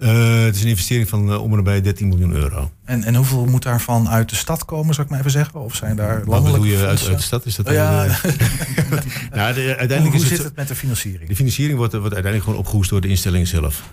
Eh, 0.02 0.44
het 0.44 0.56
is 0.56 0.62
een 0.64 0.68
investering 0.70 1.10
van 1.10 1.32
eh, 1.32 1.42
om 1.44 1.50
en 1.52 1.56
nabij 1.58 1.82
13 1.82 2.08
miljoen 2.08 2.32
euro. 2.34 2.72
En, 2.86 3.04
en 3.04 3.16
hoeveel 3.16 3.46
moet 3.46 3.64
daarvan 3.64 4.10
uit 4.10 4.30
de 4.30 4.36
stad 4.36 4.66
komen, 4.66 4.94
zou 4.94 5.06
ik 5.06 5.10
maar 5.12 5.20
even 5.20 5.32
zeggen? 5.32 5.60
Of 5.62 5.76
zijn 5.76 5.96
daar 5.96 6.18
Wat 6.18 6.28
landelijke 6.28 6.68
bedoel 6.68 6.80
je 6.80 6.88
uit, 6.88 7.06
de 7.06 7.22
stad? 7.22 7.46
Is 7.46 7.56
dat 7.56 7.68
Oh, 7.68 7.74
ja, 7.74 8.06
eh, 8.06 8.14
nou, 9.36 9.54
de- 9.54 9.62
hoe 9.62 9.76
uiteindelijk 9.76 10.02
hoe 10.04 10.16
is 10.16 10.22
zit 10.28 10.38
het, 10.38 10.48
het 10.48 10.56
met 10.56 10.68
de 10.68 10.76
financiering? 10.76 11.30
De 11.30 11.36
financiering 11.36 11.78
wordt, 11.78 11.94
wordt 11.94 12.14
uiteindelijk 12.14 12.44
gewoon 12.44 12.60
opgehoest 12.60 12.90
door 12.90 13.02
de 13.02 13.08
instelling 13.08 13.48
zelf. 13.48 13.84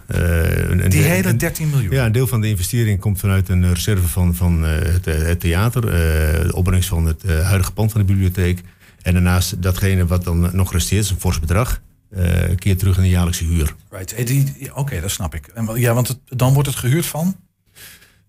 Die 0.89 1.03
hele 1.03 1.29
een- 1.29 1.39
13 1.39 1.71
miljoen. 1.71 1.93
Ja, 1.93 2.07
een 2.07 2.13
deel 2.13 2.27
van 2.27 2.41
de 2.41 2.49
investering 2.49 3.01
komt 3.01 3.19
vanuit 3.19 3.49
een 3.49 3.75
reserve 3.75 4.09
van, 4.09 4.35
van 4.35 4.63
het, 4.63 5.05
het 5.05 5.41
theater. 5.41 5.81
de 5.81 6.51
opbrengst 6.55 6.89
van 6.89 7.07
het 7.07 7.23
huidige 7.43 7.73
pand 7.73 7.93
van 7.93 8.01
de 8.01 8.07
bibliotheek. 8.07 8.61
En 9.03 9.13
daarnaast 9.13 9.63
datgene 9.63 10.07
wat 10.07 10.25
dan 10.25 10.51
nog 10.53 10.73
resteert, 10.73 11.05
is 11.05 11.11
een 11.11 11.21
fors 11.21 11.41
bedrag. 11.41 11.81
Eh 12.11 12.55
keer 12.57 12.77
terug 12.77 12.97
in 12.97 13.03
de 13.03 13.09
jaarlijkse 13.09 13.45
huur. 13.45 13.75
Right. 13.91 14.13
Eh, 14.13 14.47
Oké, 14.75 15.01
dat 15.01 15.11
snap 15.11 15.35
ik. 15.35 15.47
En, 15.47 15.69
ja, 15.75 15.95
want 15.95 16.09
het, 16.09 16.19
dan 16.27 16.53
wordt 16.53 16.69
het 16.69 16.79
gehuurd 16.79 17.07
van? 17.07 17.37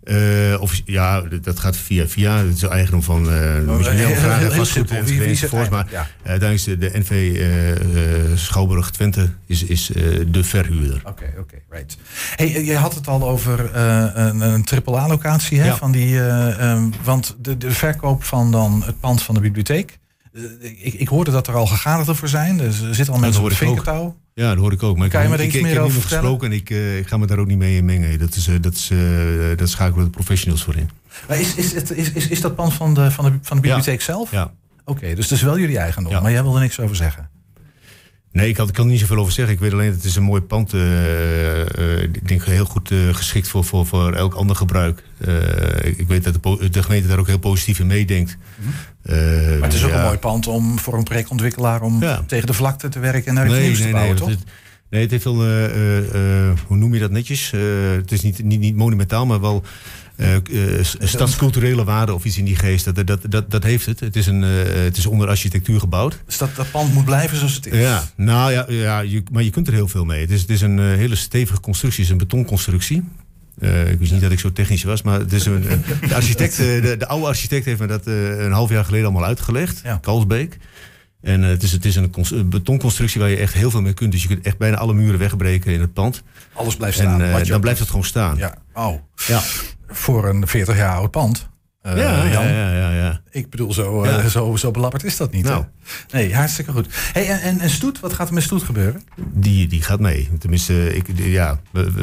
Eh, 0.03 0.57
of, 0.59 0.81
ja, 0.85 1.21
dat 1.21 1.59
gaat 1.59 1.77
via 1.77 2.07
via. 2.07 2.37
Het 2.37 2.55
is 2.55 2.63
eigendom 2.63 3.03
van 3.03 3.25
uh. 3.25 3.55
Wie- 5.03 5.19
wie 5.19 5.35
zit 5.35 5.51
Maar? 5.69 5.87
Ja. 5.91 6.07
uiteindelijk 6.23 6.53
is 6.53 6.63
de, 6.91 6.99
NV 6.99 7.41
Schouwburg 8.37 8.89
Twente 8.91 9.29
is, 9.45 9.63
is 9.63 9.85
de 10.27 10.43
verhuurder. 10.43 11.01
Oké, 11.05 11.33
oké, 11.39 11.55
right. 11.69 11.97
Hey, 12.35 12.63
je 12.63 12.75
had 12.75 12.95
het 12.95 13.07
al 13.07 13.29
over 13.29 13.75
een, 13.75 14.41
een 14.41 14.63
triple-A-locatie, 14.63 15.59
hè? 15.59 15.65
Ja. 15.65 15.75
Van 15.75 15.91
die, 15.91 16.19
eh, 16.19 16.71
ehm, 16.71 16.89
want 17.03 17.35
de, 17.39 17.57
de 17.57 17.71
verkoop 17.71 18.23
van 18.23 18.51
dan 18.51 18.83
het 18.85 18.99
pand 18.99 19.21
van 19.23 19.35
de 19.35 19.41
bibliotheek. 19.41 19.99
Eh, 20.33 20.41
ik, 20.85 20.93
ik 20.93 21.07
hoorde 21.07 21.31
dat 21.31 21.47
er 21.47 21.53
al 21.55 21.67
gegadigden 21.67 22.15
voor 22.15 22.27
zijn. 22.27 22.57
Dus 22.57 22.81
er 22.81 22.95
zitten 22.95 23.13
al 23.13 23.19
mensen 23.19 23.41
op 23.41 23.49
het 23.49 23.61
ik 23.61 23.67
ook. 23.67 23.73
vinkertouw. 23.73 24.15
Ja, 24.33 24.49
dat 24.49 24.57
hoor 24.57 24.71
ik 24.71 24.83
ook. 24.83 24.95
Maar 24.97 25.05
ik, 25.05 25.11
Kan 25.11 25.21
je 25.21 25.27
me 25.27 25.33
ik, 25.33 25.39
er 25.39 25.45
ik, 25.45 25.53
iets 25.53 25.63
ik 25.63 25.71
meer 25.71 25.79
over 25.79 25.99
vertellen? 25.99 26.23
gesproken 26.23 26.51
en 26.51 26.57
ik, 26.57 26.69
eh, 26.69 26.97
ik 26.97 27.07
ga 27.07 27.17
me 27.17 27.27
daar 27.27 27.37
ook 27.39 27.47
niet 27.47 27.57
mee 27.57 27.77
in 27.77 27.85
mengen. 27.85 28.19
Dat, 28.19 28.35
is, 28.35 28.47
eh, 28.47 28.55
dat, 28.61 28.73
is, 28.73 28.89
eh, 28.89 28.97
dat 29.55 29.69
schakelen 29.69 30.05
de 30.05 30.11
professionals 30.11 30.63
voor 30.63 30.75
in. 30.75 30.89
Maar 31.27 31.39
is, 31.39 31.55
is, 31.55 31.73
het, 31.73 31.91
is, 31.91 32.11
is, 32.11 32.27
is 32.27 32.41
dat 32.41 32.55
pand 32.55 32.73
van 32.73 32.93
de, 32.93 33.11
van 33.11 33.25
de, 33.25 33.31
van 33.41 33.55
de 33.57 33.61
bibliotheek 33.61 34.01
zelf? 34.01 34.31
Ja. 34.31 34.51
Oké, 34.85 35.15
dus 35.15 35.29
het 35.29 35.37
is 35.37 35.41
wel 35.41 35.59
jullie 35.59 35.77
eigendom. 35.77 36.11
Ja. 36.11 36.19
Maar 36.21 36.31
jij 36.31 36.43
wil 36.43 36.55
er 36.55 36.61
niks 36.61 36.79
over 36.79 36.95
zeggen. 36.95 37.29
Nee, 38.31 38.49
ik 38.49 38.55
kan, 38.55 38.67
ik 38.67 38.73
kan 38.73 38.85
er 38.85 38.91
niet 38.91 38.99
zoveel 38.99 39.17
over 39.17 39.33
zeggen. 39.33 39.53
Ik 39.53 39.59
weet 39.59 39.73
alleen 39.73 39.85
dat 39.87 39.95
het 39.95 40.03
is 40.05 40.15
een 40.15 40.23
mooi 40.23 40.41
pand. 40.41 40.73
eh, 40.73 42.01
ik 42.01 42.27
denk 42.27 42.43
heel 42.43 42.65
goed 42.65 42.91
geschikt 43.11 43.47
voor, 43.47 43.63
voor, 43.65 43.85
voor 43.85 44.13
elk 44.13 44.33
ander 44.33 44.55
gebruik. 44.55 45.03
Ik, 45.83 46.07
weet 46.07 46.23
dat 46.23 46.43
de, 46.43 46.69
de 46.69 46.83
gemeente 46.83 47.07
daar 47.07 47.19
ook 47.19 47.27
heel 47.27 47.39
positief 47.39 47.79
in 47.79 47.87
meedenkt. 47.87 48.37
Mhm. 48.55 48.69
Maar 49.59 49.67
het 49.69 49.73
is 49.73 49.83
ook 49.83 49.89
ja. 49.89 49.97
een 49.97 50.05
mooi 50.05 50.17
pand 50.17 50.47
om 50.47 50.79
voor 50.79 50.93
een 50.93 51.03
projectontwikkelaar 51.03 51.81
om 51.81 52.01
Ja. 52.01 52.23
tegen 52.27 52.47
de 52.47 52.53
vlakte 52.53 52.89
te 52.89 52.99
werken 52.99 53.25
en 53.25 53.33
naar 53.33 53.45
iets 53.45 53.53
Nee, 53.55 53.63
nieuws 53.65 53.79
nee, 53.79 53.87
te 53.87 53.93
nee. 53.93 54.01
bouwen, 54.01 54.17
dat 54.17 54.27
toch? 54.27 54.37
het, 54.39 54.49
nee, 54.89 55.01
het 55.01 55.12
heeft 55.12 55.24
wel, 55.24 55.44
eh, 55.44 55.65
eh, 55.65 56.47
eh, 56.50 56.57
hoe 56.68 56.77
noem 56.77 56.94
je 56.94 57.00
dat 57.00 57.12
netjes? 57.12 57.51
Het 57.95 58.12
is 58.12 58.21
niet, 58.21 58.44
niet, 58.44 58.59
niet 58.59 58.75
monumentaal, 58.75 59.25
maar 59.25 59.41
wel 59.41 59.63
s- 60.81 60.95
stadsculturele 61.00 61.83
waarde 61.83 62.13
of 62.13 62.25
iets 62.25 62.38
in 62.38 62.45
die 62.45 62.56
geest. 62.56 62.86
Dat, 62.95 63.07
dat, 63.07 63.19
dat, 63.30 63.51
dat 63.51 63.63
heeft 63.63 63.86
het. 63.86 64.00
Het 64.00 64.15
is, 64.15 64.27
een, 64.27 64.41
het 64.41 64.97
is 64.97 65.06
onder 65.06 65.27
architectuur 65.27 65.80
gebouwd. 65.80 66.19
Dus 66.25 66.38
dat, 66.38 66.56
dat 66.56 66.71
pand 66.71 66.94
moet 66.94 67.06
blijven 67.06 67.38
zoals 67.38 67.56
het 67.56 67.65
is. 67.65 67.80
Ja, 67.80 68.03
nou 68.15 68.51
ja, 68.51 68.65
ja 68.68 69.00
je, 69.00 69.24
maar 69.31 69.44
je 69.44 69.50
kunt 69.50 69.68
er 69.68 69.74
heel 69.74 69.88
veel 69.88 70.06
mee. 70.06 70.21
Het 70.21 70.31
is, 70.31 70.41
het 70.41 70.50
is 70.50 70.62
een 70.62 70.80
hele 70.80 71.15
stevige 71.15 71.59
constructie, 71.59 72.03
het 72.03 72.13
is 72.13 72.19
een 72.19 72.27
betonconstructie. 72.27 73.03
Ik 73.91 74.00
wist 74.00 74.12
niet 74.12 74.21
dat 74.21 74.31
ik 74.31 74.39
zo 74.39 74.51
technisch 74.51 74.83
was, 74.83 75.01
maar 75.01 75.19
het 75.19 75.33
is 75.33 75.45
een, 75.45 75.62
de, 76.07 76.15
architect, 76.15 76.57
de, 76.57 76.95
de 76.97 77.07
oude 77.07 77.25
architect 77.27 77.65
heeft 77.65 77.80
me 77.80 77.88
dat 77.88 78.06
een 78.06 78.51
half 78.51 78.69
jaar 78.69 78.86
geleden 78.86 79.06
allemaal 79.06 79.25
uitgelegd. 79.25 79.81
Ja. 79.83 79.97
Kalsbeek. 80.01 80.57
En 81.21 81.44
eh, 81.44 81.50
het 81.50 81.63
is, 81.63 81.71
het 81.71 81.86
is 81.86 81.95
een, 81.95 82.10
cons- 82.10 82.31
een 82.31 82.50
betonconstructie 82.50 83.21
waar 83.21 83.30
je 83.30 83.36
echt 83.38 83.54
heel 83.54 83.71
veel 83.71 83.81
mee 83.81 83.94
kunt. 83.94 84.12
Dus 84.12 84.21
je 84.21 84.27
kunt 84.27 84.45
echt 84.45 84.57
bijna 84.57 84.77
alle 84.77 84.94
muren 84.94 85.19
wegbreken 85.19 85.74
in 85.74 85.81
het 85.81 85.94
pand. 85.94 86.24
Alles 86.54 86.75
blijft 86.75 86.98
staan. 86.98 87.21
en 87.21 87.42
eh, 87.42 87.45
dan 87.48 87.62
blijft 87.62 87.80
het 87.80 87.89
gewoon 87.89 88.04
staan. 88.06 88.38
Ja, 88.38 88.56
oh. 88.74 89.01
Ja. 89.27 89.42
Voor 89.88 90.27
een 90.30 90.48
40 90.48 90.77
jaar 90.77 90.95
oud 90.95 91.12
pand. 91.12 91.50
Eh, 91.81 91.98
ja, 91.98 92.27
Jan, 92.27 92.48
ja, 92.48 92.74
ja, 92.74 92.94
ja. 92.94 93.21
Ik 93.31 93.50
bedoel, 93.50 93.74
zo, 93.74 94.06
zo, 94.30 94.56
zo 94.56 94.71
belabberd 94.71 95.04
is 95.04 95.18
dat 95.18 95.31
niet. 95.31 95.44
Nou. 95.45 95.63
Hè? 96.07 96.18
Nee, 96.18 96.36
hartstikke 96.36 96.71
goed. 96.71 96.88
Hey, 97.13 97.27
en, 97.30 97.42
en, 97.42 97.60
en 97.60 97.69
Stoet, 97.69 98.00
wat 98.00 98.13
gaat 98.13 98.27
er 98.27 98.33
met 98.33 98.44
Stoet 98.44 98.63
gebeuren? 98.63 99.04
Die, 99.33 99.68
die 99.68 99.81
gaat 99.81 100.00
mee. 100.00 100.30
Tenminste, 100.39 100.95
ik, 100.95 101.06
ja, 101.15 101.60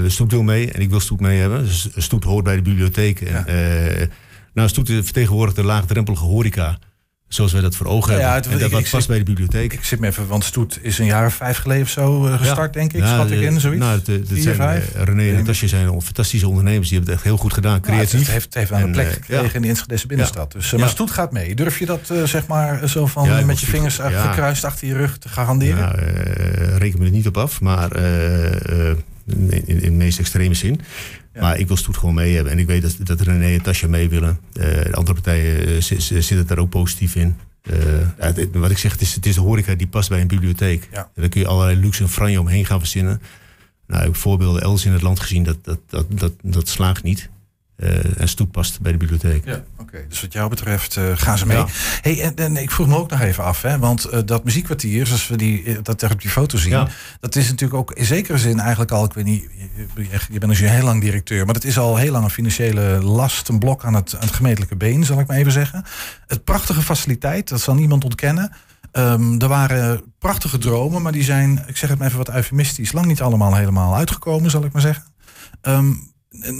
Stoet 0.06 0.30
wil 0.30 0.42
mee 0.42 0.72
en 0.72 0.80
ik 0.80 0.90
wil 0.90 1.00
Stoet 1.00 1.20
mee 1.20 1.40
hebben. 1.40 1.62
Dus 1.64 1.88
Stoet 1.96 2.24
hoort 2.24 2.44
bij 2.44 2.56
de 2.56 2.62
bibliotheek. 2.62 3.20
En, 3.20 4.10
nou, 4.54 4.68
Stoet 4.68 4.88
vertegenwoordigt 4.88 5.56
de 5.56 5.64
laagdrempelige 5.64 6.24
horeca. 6.24 6.78
Zoals 7.28 7.52
wij 7.52 7.60
dat 7.60 7.76
voor 7.76 7.86
ogen 7.86 8.10
Nou 8.10 8.22
ja, 8.22 8.32
hebben. 8.32 8.42
het- 8.42 8.52
en 8.52 8.58
dat 8.58 8.66
ik- 8.66 8.72
wat 8.74 8.84
ik 8.84 8.90
past 8.90 9.02
zit- 9.04 9.10
bij 9.10 9.18
de 9.18 9.24
bibliotheek. 9.24 9.72
Ik 9.72 9.84
zit 9.84 9.98
me 10.00 10.06
even, 10.06 10.26
want 10.26 10.44
Stoet 10.44 10.78
is 10.82 10.98
een 10.98 11.06
jaar 11.06 11.26
of 11.26 11.34
vijf 11.34 11.56
geleden 11.58 11.82
of 11.82 11.88
zo 11.88 12.26
eh, 12.26 12.38
gestart, 12.38 12.72
denk 12.72 12.92
ik. 12.92 13.00
Ja, 13.00 13.06
Schat 13.14 13.30
ik 13.30 13.38
de- 13.38 13.44
in, 13.44 13.60
zoiets. 13.60 13.80
Nou, 13.84 13.94
het 14.04 14.10
Vier, 14.28 14.42
zijn, 14.42 14.54
vijf? 14.54 14.94
eh, 14.94 15.02
René 15.02 15.28
en 15.28 15.34
Natasja 15.34 15.66
zijn 15.66 16.02
fantastische 16.02 16.48
ondernemers. 16.48 16.88
Die 16.88 16.96
hebben 16.98 17.14
het 17.14 17.22
echt 17.24 17.32
heel 17.32 17.42
goed 17.42 17.52
gedaan. 17.52 17.72
Ja, 17.74 17.80
Creatief. 17.80 18.10
het, 18.10 18.20
het 18.20 18.30
heeft, 18.30 18.44
het 18.44 18.54
heeft 18.54 18.72
aan 18.72 18.80
een 18.80 18.86
En, 18.86 18.92
plek 18.92 19.06
eh, 19.06 19.12
gekregen 19.12 19.44
ja. 19.48 19.54
in 19.54 19.62
de 19.62 19.68
Enschedese 19.68 20.06
binnenstad. 20.06 20.52
Dus, 20.52 20.66
eh, 20.66 20.72
maar 20.72 20.80
Ja. 20.88 20.94
Stoet 20.94 21.10
gaat 21.10 21.32
mee. 21.32 21.54
Durf 21.54 21.78
je 21.78 21.86
dat, 21.86 22.10
eh, 22.10 22.22
zeg 22.22 22.46
maar, 22.46 22.88
zo 22.88 23.06
van 23.06 23.24
Ja, 23.28 23.44
met 23.44 23.60
je 23.60 23.66
vingers 23.66 23.98
eh, 23.98 24.10
ja. 24.10 24.22
gekruist 24.30 24.64
achter 24.64 24.86
je 24.88 24.94
rug 24.94 25.18
te 25.18 25.28
garanderen? 25.28 25.78
Ja, 25.78 25.94
eh, 25.94 26.76
reken 26.76 26.98
me 26.98 27.04
er 27.04 27.10
niet 27.10 27.26
op 27.26 27.36
af, 27.36 27.60
maar 27.60 27.90
eh, 27.92 28.90
eh, 28.90 28.96
in, 29.26 29.64
in 29.66 29.78
de 29.78 29.90
meest 29.90 30.18
extreme 30.18 30.54
zin. 30.54 30.80
Ja. 31.34 31.40
Maar 31.40 31.58
ik 31.58 31.66
wil 31.68 31.76
Stoet 31.76 31.96
gewoon 31.96 32.14
mee 32.14 32.34
hebben. 32.34 32.52
En 32.52 32.58
ik 32.58 32.66
weet 32.66 32.82
dat, 32.82 32.96
dat 33.02 33.20
René 33.20 33.52
en 33.54 33.62
Tasja 33.62 33.88
mee 33.88 34.08
willen. 34.08 34.38
Eh, 34.52 34.62
de 34.62 34.92
andere 34.92 35.14
partijen 35.14 35.66
eh, 35.66 35.80
zi- 35.82 36.00
zi- 36.00 36.20
zitten 36.20 36.46
daar 36.46 36.58
ook 36.58 36.70
positief 36.70 37.14
in. 37.14 37.36
Eh, 37.62 37.74
het- 38.16 38.48
wat 38.52 38.70
ik 38.70 38.78
zeg, 38.78 38.92
het 38.92 39.00
is, 39.00 39.14
het 39.14 39.26
is 39.26 39.34
de 39.34 39.40
horeca 39.40 39.74
die 39.74 39.86
past 39.86 40.08
bij 40.08 40.20
een 40.20 40.26
bibliotheek. 40.28 40.88
Ja. 40.92 40.98
En 40.98 41.20
daar 41.20 41.28
kun 41.28 41.40
je 41.40 41.46
allerlei 41.46 41.80
luxe 41.80 42.02
en 42.02 42.08
franje 42.08 42.40
omheen 42.40 42.66
gaan 42.66 42.78
verzinnen. 42.78 43.20
Nou, 43.86 44.00
ik 44.00 44.06
heb 44.06 44.16
voorbeelden 44.16 44.62
elders 44.62 44.84
in 44.84 44.92
het 44.92 45.02
land 45.02 45.20
gezien, 45.20 45.42
dat, 45.42 45.58
dat, 45.64 45.78
dat, 45.88 46.06
dat, 46.08 46.32
dat 46.42 46.68
slaagt 46.68 47.02
niet. 47.02 47.28
Eh, 47.76 48.20
en 48.20 48.28
Stoet 48.28 48.50
past 48.50 48.80
bij 48.80 48.92
de 48.92 48.98
bibliotheek. 48.98 49.44
Ja, 49.44 49.62
oké. 49.78 50.04
Dus 50.08 50.20
wat 50.20 50.32
jou 50.32 50.48
betreft 50.50 50.96
eh, 50.96 51.04
gaan 51.14 51.38
ze 51.38 51.46
mee. 51.46 51.56
Ja. 51.56 51.66
Hey, 52.00 52.22
en, 52.22 52.34
en 52.36 52.56
ik 52.56 52.70
vroeg 52.70 52.86
me 52.86 52.96
ook 52.96 53.10
nog 53.10 53.20
even 53.20 53.44
af, 53.44 53.62
hè, 53.62 53.78
want 53.78 54.04
eh, 54.04 54.20
dat 54.24 54.44
muziekkwartier, 54.44 55.06
zoals 55.06 55.28
we 55.28 55.36
die, 55.36 55.64
eh, 55.64 55.76
dat 55.82 56.02
op 56.02 56.20
die 56.20 56.30
foto 56.30 56.58
zien, 56.58 56.70
Ja. 56.72 56.88
dat 57.20 57.36
is 57.36 57.44
natuurlijk 57.48 57.80
ook 57.80 57.92
in 57.92 58.04
zekere 58.04 58.38
zin 58.38 58.58
eigenlijk 58.60 58.90
al, 58.90 59.04
ik 59.04 59.12
weet 59.12 59.24
niet, 59.24 59.48
je, 59.94 60.08
je- 60.30 60.38
bent 60.38 60.46
dus 60.52 60.58
heel 60.60 60.84
lang 60.84 61.00
directeur, 61.00 61.44
maar 61.44 61.54
dat 61.54 61.64
is 61.64 61.78
al 61.78 61.96
heel 61.96 62.12
lang 62.12 62.24
een 62.24 62.30
financiële 62.30 63.02
last, 63.02 63.48
een 63.48 63.58
blok 63.58 63.84
aan 63.84 63.94
het, 63.94 64.14
aan 64.14 64.20
het 64.26 64.34
gemeentelijke 64.34 64.76
been, 64.76 65.04
zal 65.04 65.20
ik 65.20 65.26
maar 65.26 65.36
even 65.36 65.52
zeggen. 65.52 65.84
Het 66.26 66.44
prachtige 66.44 66.82
faciliteit, 66.82 67.48
dat 67.48 67.60
zal 67.60 67.74
niemand 67.74 68.04
ontkennen. 68.04 68.52
Ehm, 68.92 69.40
er 69.40 69.48
waren 69.48 70.02
prachtige 70.18 70.58
dromen, 70.58 71.02
maar 71.02 71.12
die 71.12 71.24
zijn, 71.24 71.64
ik 71.66 71.76
zeg 71.76 71.88
het 71.90 71.98
maar 71.98 72.06
even 72.06 72.18
wat 72.24 72.34
eufemistisch, 72.34 72.92
lang 72.92 73.06
niet 73.06 73.20
allemaal 73.22 73.54
helemaal 73.54 73.96
uitgekomen, 73.96 74.50
zal 74.50 74.64
ik 74.64 74.72
maar 74.72 74.82
zeggen. 74.82 75.04
Ehm, 75.60 75.92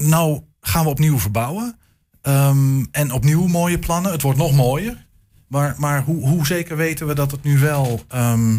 nou 0.09 0.41
gaan 0.67 0.85
we 0.85 0.91
opnieuw 0.91 1.19
verbouwen. 1.19 1.79
Ehm, 2.23 2.85
en 2.91 3.13
opnieuw 3.13 3.47
mooie 3.47 3.79
plannen. 3.79 4.13
Het 4.13 4.23
wordt 4.23 4.39
nog 4.39 4.53
mooier. 4.53 5.07
Maar, 5.49 5.75
maar 5.79 6.03
hoe, 6.03 6.29
hoe 6.29 6.47
zeker 6.47 6.77
weten 6.77 7.07
we 7.07 7.15
dat 7.15 7.31
het 7.31 7.43
nu 7.43 7.59
wel... 7.59 8.05
ehm, 8.09 8.59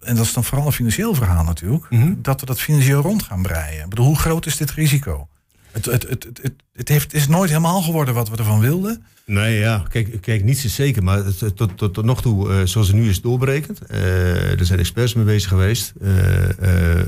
en 0.00 0.16
dat 0.16 0.24
is 0.24 0.32
dan 0.32 0.44
vooral 0.44 0.66
een 0.66 0.72
financieel 0.72 1.14
verhaal 1.14 1.44
natuurlijk... 1.44 1.90
Mhm. 1.90 2.14
dat 2.18 2.40
we 2.40 2.46
dat 2.46 2.60
financieel 2.60 3.02
rond 3.02 3.22
gaan 3.22 3.42
breien. 3.42 3.82
Ik 3.82 3.88
bedoel, 3.88 4.06
hoe 4.06 4.18
groot 4.18 4.46
is 4.46 4.56
dit 4.56 4.70
risico? 4.70 5.28
Het, 5.72 5.84
het, 5.84 6.08
het, 6.08 6.28
het, 6.42 6.52
het, 6.72 6.88
heeft, 6.88 7.14
is 7.14 7.28
nooit 7.28 7.50
helemaal 7.50 7.82
geworden 7.82 8.14
wat 8.14 8.28
we 8.28 8.36
ervan 8.36 8.60
wilden. 8.60 9.04
Nee, 9.24 9.58
ja, 9.58 9.84
kijk, 9.88 10.20
kijk 10.20 10.44
niets 10.44 10.64
is 10.64 10.74
zeker, 10.74 11.02
maar 11.02 11.22
tot, 11.54 11.76
tot, 11.76 11.94
tot 11.94 12.04
nog 12.04 12.22
toe, 12.22 12.52
eh, 12.52 12.60
zoals 12.64 12.86
het 12.86 12.96
nu 12.96 13.08
is 13.08 13.20
doorberekend, 13.20 13.80
eh, 13.80 14.58
er 14.58 14.66
zijn 14.66 14.78
experts 14.78 15.14
mee 15.14 15.24
bezig 15.24 15.48
geweest, 15.48 15.92
eh, 16.00 16.10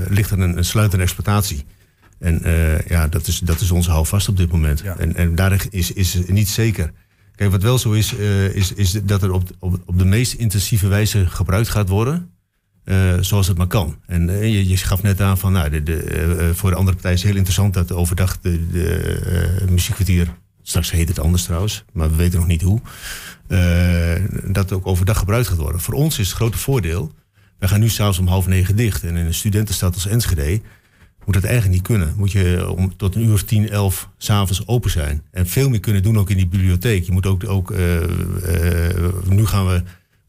ligt 0.08 0.30
er 0.30 0.40
een, 0.40 0.56
een 0.56 0.64
sluitende 0.64 1.04
exploitatie. 1.04 1.64
En 2.20 2.42
eh, 2.42 2.80
ja, 2.80 3.08
dat 3.08 3.26
is, 3.26 3.38
dat 3.38 3.60
is 3.60 3.70
onze 3.70 3.90
houvast 3.90 4.28
op 4.28 4.36
dit 4.36 4.52
moment. 4.52 4.80
Ja. 4.80 4.96
En, 4.96 5.16
en 5.16 5.34
daar 5.34 5.66
is, 5.70 5.92
is 5.92 6.18
niet 6.26 6.48
zeker. 6.48 6.92
Kijk, 7.34 7.50
wat 7.50 7.62
wel 7.62 7.78
zo 7.78 7.92
is, 7.92 8.16
eh, 8.16 8.54
is, 8.54 8.72
is 8.72 8.92
dat 8.92 9.22
er 9.22 9.32
op, 9.32 9.50
op, 9.58 9.82
op 9.86 9.98
de 9.98 10.04
meest 10.04 10.32
intensieve 10.32 10.88
wijze 10.88 11.26
gebruikt 11.26 11.68
gaat 11.68 11.88
worden. 11.88 12.30
eh, 12.84 13.14
zoals 13.20 13.46
het 13.46 13.56
maar 13.56 13.66
kan. 13.66 13.96
En 14.06 14.26
je, 14.50 14.68
je 14.68 14.76
gaf 14.76 15.02
net 15.02 15.20
aan 15.20 15.38
van, 15.38 15.52
nou, 15.52 15.70
de, 15.70 15.82
de, 15.82 16.50
voor 16.54 16.70
de 16.70 16.76
andere 16.76 16.96
partijen 16.96 17.16
is 17.16 17.22
het 17.22 17.30
heel 17.30 17.38
interessant 17.38 17.74
dat 17.74 17.92
overdag 17.92 18.40
de, 18.40 18.70
de 18.70 19.64
muziekkwartier, 19.70 20.34
straks 20.62 20.90
heet 20.90 21.08
het 21.08 21.18
anders 21.18 21.42
trouwens, 21.42 21.84
maar 21.92 22.10
we 22.10 22.16
weten 22.16 22.38
nog 22.38 22.48
niet 22.48 22.62
hoe, 22.62 22.80
dat 24.52 24.72
ook 24.72 24.86
overdag 24.86 25.18
gebruikt 25.18 25.48
gaat 25.48 25.56
worden. 25.56 25.80
Voor 25.80 25.94
ons 25.94 26.18
is 26.18 26.26
het 26.26 26.36
grote 26.36 26.58
voordeel, 26.58 27.12
we 27.58 27.68
gaan 27.68 27.80
nu 27.80 27.88
s'avonds 27.88 28.18
om 28.18 28.26
half 28.26 28.46
negen 28.46 28.76
dicht 28.76 29.02
en 29.02 29.16
in 29.16 29.26
een 29.26 29.34
studentenstad 29.34 29.94
als 29.94 30.06
Enschede 30.06 30.60
moet 31.30 31.42
dat 31.42 31.50
eigenlijk 31.50 31.80
niet 31.80 31.88
kunnen. 31.88 32.14
Moet 32.16 32.32
je 32.32 32.70
om, 32.76 32.96
tot 32.96 33.14
een 33.14 33.22
uur 33.22 33.32
of 33.32 33.42
tien, 33.42 33.68
elf 33.68 34.08
s'avonds 34.18 34.66
open 34.66 34.90
zijn. 34.90 35.22
En 35.30 35.46
veel 35.46 35.68
meer 35.68 35.80
kunnen 35.80 36.02
doen 36.02 36.18
ook 36.18 36.30
in 36.30 36.36
die 36.36 36.46
bibliotheek. 36.46 37.04
Je 37.04 37.12
moet 37.12 37.26
ook, 37.26 37.48
ook 37.48 37.70
eh, 37.70 37.96
eh, 38.88 39.12
nu 39.28 39.46
gaan 39.46 39.66
we, 39.66 39.82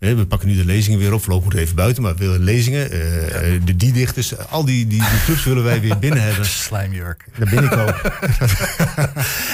we 0.09 0.25
pakken 0.27 0.47
nu 0.47 0.55
de 0.55 0.65
lezingen 0.65 0.99
weer 0.99 1.13
op. 1.13 1.21
Voorlopig 1.23 1.53
even 1.59 1.75
buiten, 1.75 2.03
maar 2.03 2.13
we 2.15 2.19
willen 2.19 2.43
lezingen, 2.43 2.91
eh, 2.91 2.99
de 3.65 3.75
die 3.75 3.91
dichters, 3.91 4.37
al 4.49 4.65
die, 4.65 4.87
die, 4.87 4.99
die 4.99 5.23
clubs 5.25 5.43
willen 5.43 5.63
wij 5.63 5.81
weer 5.81 5.99
binnen 6.05 6.23
hebben. 6.23 6.45
Slijmjurk. 6.45 7.25
Daar 7.37 7.49
ben 7.49 7.63
ik 7.63 7.71
ook. 7.77 8.01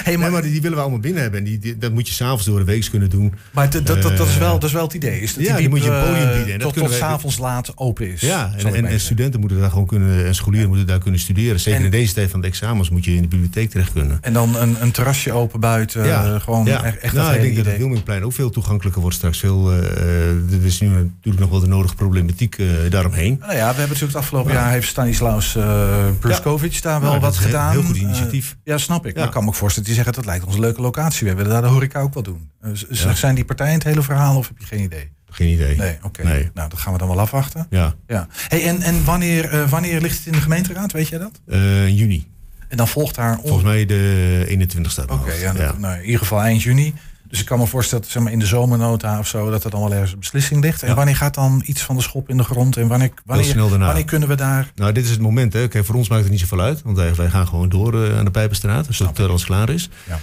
Hey, 0.03 0.15
Nee, 0.15 0.29
maar 0.29 0.41
die, 0.41 0.51
die 0.51 0.61
willen 0.61 0.75
we 0.77 0.83
allemaal 0.83 0.99
binnen 1.01 1.21
hebben. 1.21 1.39
En 1.39 1.45
die, 1.45 1.59
die- 1.59 1.77
dat 1.77 1.91
moet 1.93 2.07
je 2.07 2.13
s'avonds 2.13 2.45
door 2.45 2.59
de 2.59 2.65
week 2.65 2.87
kunnen 2.89 3.09
doen. 3.09 3.33
Maar 3.51 3.69
dat, 3.69 3.85
dat, 3.87 4.01
dat, 4.01 4.27
is 4.27 4.37
wel, 4.37 4.53
dat 4.59 4.63
is 4.63 4.71
wel 4.71 4.83
het 4.83 4.93
idee. 4.93 5.21
Is 5.21 5.33
dat 5.33 5.43
Ja, 5.45 5.57
die 5.57 5.69
moet 5.69 5.83
je 5.83 5.89
een 5.89 6.03
podium 6.03 6.27
eh, 6.27 6.35
bieden. 6.35 6.53
En 6.53 6.59
dat 6.59 6.73
tot 6.73 6.83
tot 6.83 6.93
s'avonds 6.93 7.37
laat 7.37 7.71
open 7.77 8.11
is. 8.11 8.21
Ja, 8.21 8.53
en, 8.57 8.81
maar 8.83 8.99
studenten 8.99 9.39
moeten 9.39 9.59
daar 9.59 9.69
gewoon 9.69 9.85
kunnen, 9.85 10.25
en 10.25 10.35
scholieren 10.35 10.67
moeten 10.67 10.87
daar 10.87 10.99
kunnen 10.99 11.19
studeren. 11.19 11.59
Zeker 11.59 11.79
En- 11.79 11.85
in 11.85 11.91
deze 11.91 12.13
tijd 12.13 12.29
van 12.29 12.41
de 12.41 12.47
examens 12.47 12.89
moet 12.89 13.05
je 13.05 13.15
in 13.15 13.21
de 13.21 13.27
bibliotheek 13.27 13.69
terecht 13.69 13.91
kunnen. 13.93 14.17
En 14.21 14.33
dan 14.33 14.55
een, 14.55 14.75
een 14.81 14.91
terrasje 14.91 15.31
open 15.31 15.59
buiten. 15.59 16.03
eh, 16.05 16.39
gewoon 16.41 16.65
ja. 16.65 16.83
echt, 16.83 16.97
echt 16.97 17.13
nou, 17.13 17.25
dat 17.25 17.35
ik 17.35 17.41
denk 17.41 17.55
dat 17.55 17.65
het 17.65 17.73
idee. 17.73 17.77
Wilmingplein 17.85 18.23
ook 18.23 18.33
veel 18.33 18.49
toegankelijker 18.49 19.01
wordt 19.01 19.17
straks. 19.17 19.39
Veel, 19.39 19.71
eh, 19.71 20.29
eh, 20.29 20.35
er 20.51 20.65
is 20.65 20.79
nu 20.79 20.87
natuurlijk 20.87 21.39
nog 21.39 21.49
wel 21.49 21.59
de 21.59 21.67
nodige 21.67 21.95
problematiek 21.95 22.57
eh, 22.57 22.67
daaromheen. 22.89 23.37
Nou 23.39 23.51
ja, 23.51 23.57
we 23.57 23.63
hebben 23.63 23.81
natuurlijk 23.87 24.01
het 24.13 24.15
afgelopen 24.15 24.51
Ja. 24.53 24.59
jaar 24.59 24.71
heeft 24.71 24.87
Stanislaus 24.87 25.55
uh, 25.55 26.05
Bruskovic 26.19 26.81
daar 26.81 27.01
wel 27.01 27.09
Nou, 27.09 27.21
wat 27.21 27.37
gedaan. 27.37 27.71
Heel 27.71 27.83
goed 27.83 27.95
Eh, 27.95 28.01
initiatief. 28.01 28.57
ja, 28.63 28.77
snap 28.77 29.05
ik. 29.05 29.11
Ja. 29.11 29.17
Maar 29.17 29.27
ik 29.27 29.33
kan 29.33 29.41
me 29.43 29.47
ook 29.49 29.55
voorstellen 29.55 29.87
dat 29.89 29.95
die 29.97 30.03
zeggen 30.05 30.13
dat 30.23 30.25
lijkt 30.31 30.45
ons 30.45 30.55
een 30.55 30.61
leuke 30.61 30.81
locatie. 30.81 31.27
We 31.27 31.33
willen 31.35 31.51
daar 31.51 31.61
de 31.61 31.67
horeca 31.67 31.99
ook 32.01 32.13
wel 32.13 32.23
doen. 32.23 32.49
Eh, 32.61 32.71
Ja. 32.89 33.13
Zijn 33.13 33.35
die 33.35 33.45
partijen 33.45 33.73
het 33.73 33.83
hele 33.83 34.01
verhaal 34.03 34.37
of 34.37 34.47
heb 34.47 34.57
je 34.57 34.65
geen 34.65 34.81
idee? 34.83 35.09
Geen 35.29 35.47
idee. 35.53 35.75
Nee, 35.77 35.97
oké. 36.01 36.23
Nee. 36.23 36.49
Nou, 36.53 36.69
dat 36.69 36.79
gaan 36.79 36.93
we 36.93 36.99
dan 36.99 37.07
wel 37.07 37.19
afwachten. 37.19 37.67
Ja, 37.69 37.93
Ja. 38.07 38.27
Hey, 38.47 38.67
en 38.67 38.81
en 38.81 39.03
wanneer, 39.05 39.49
eh, 39.49 39.69
wanneer 39.69 40.01
ligt 40.01 40.17
het 40.17 40.25
in 40.25 40.31
de 40.31 40.41
gemeenteraad? 40.41 40.91
Weet 40.91 41.07
jij 41.07 41.19
dat? 41.19 41.31
eh, 41.47 41.87
juni. 41.97 42.27
En 42.67 42.77
dan 42.77 42.87
volgt 42.87 43.15
daar... 43.15 43.39
Volgens 43.41 43.63
mij 43.63 43.85
de 43.85 44.43
21 44.47 44.91
staat. 44.91 45.11
Oké, 45.11 45.31
ja, 45.33 45.53
dat- 45.53 45.79
Nou, 45.79 45.97
in 45.97 46.03
ieder 46.05 46.19
geval 46.19 46.41
eind 46.41 46.63
juni. 46.63 46.93
Dus 47.27 47.39
ik 47.39 47.45
kan 47.45 47.59
me 47.59 47.67
voorstellen 47.67 48.03
dat 48.03 48.13
zeg 48.13 48.23
maar, 48.23 48.31
in 48.31 48.39
de 48.39 48.45
zomernota 48.45 49.19
of 49.19 49.27
zo... 49.27 49.49
dat 49.49 49.63
er 49.63 49.69
dan 49.69 49.79
wel 49.81 49.91
ergens 49.93 50.11
een 50.11 50.19
beslissing 50.19 50.61
ligt. 50.61 50.81
En 50.81 50.87
Ja. 50.87 50.95
wanneer 50.95 51.15
gaat 51.15 51.33
dan 51.33 51.63
iets 51.65 51.81
van 51.81 51.95
de 51.95 52.01
schop 52.01 52.29
in 52.29 52.37
de 52.37 52.43
grond? 52.43 52.77
En 52.77 52.87
wanneer, 52.87 53.11
wanneer, 53.25 53.45
snel 53.45 53.69
daarna. 53.69 53.85
wanneer 53.85 54.05
kunnen 54.05 54.27
we 54.27 54.35
daar... 54.35 54.71
Nou, 54.75 54.91
dit 54.91 55.03
is 55.03 55.09
het 55.09 55.19
moment. 55.19 55.53
Hè. 55.53 55.67
Kijk, 55.67 55.85
voor 55.85 55.95
ons 55.95 56.09
maakt 56.09 56.21
het 56.21 56.31
niet 56.31 56.39
zoveel 56.39 56.61
uit. 56.61 56.81
Want 56.81 56.97
wij, 56.97 57.29
gaan 57.29 57.47
gewoon 57.47 57.69
door 57.69 58.03
eh, 58.03 58.17
aan 58.17 58.25
de 58.25 58.31
Pijpenstraat. 58.31 58.87
Als 58.87 58.99
het 58.99 59.19
alles 59.19 59.45
klaar 59.45 59.69
is. 59.69 59.89
Ja. 60.07 60.19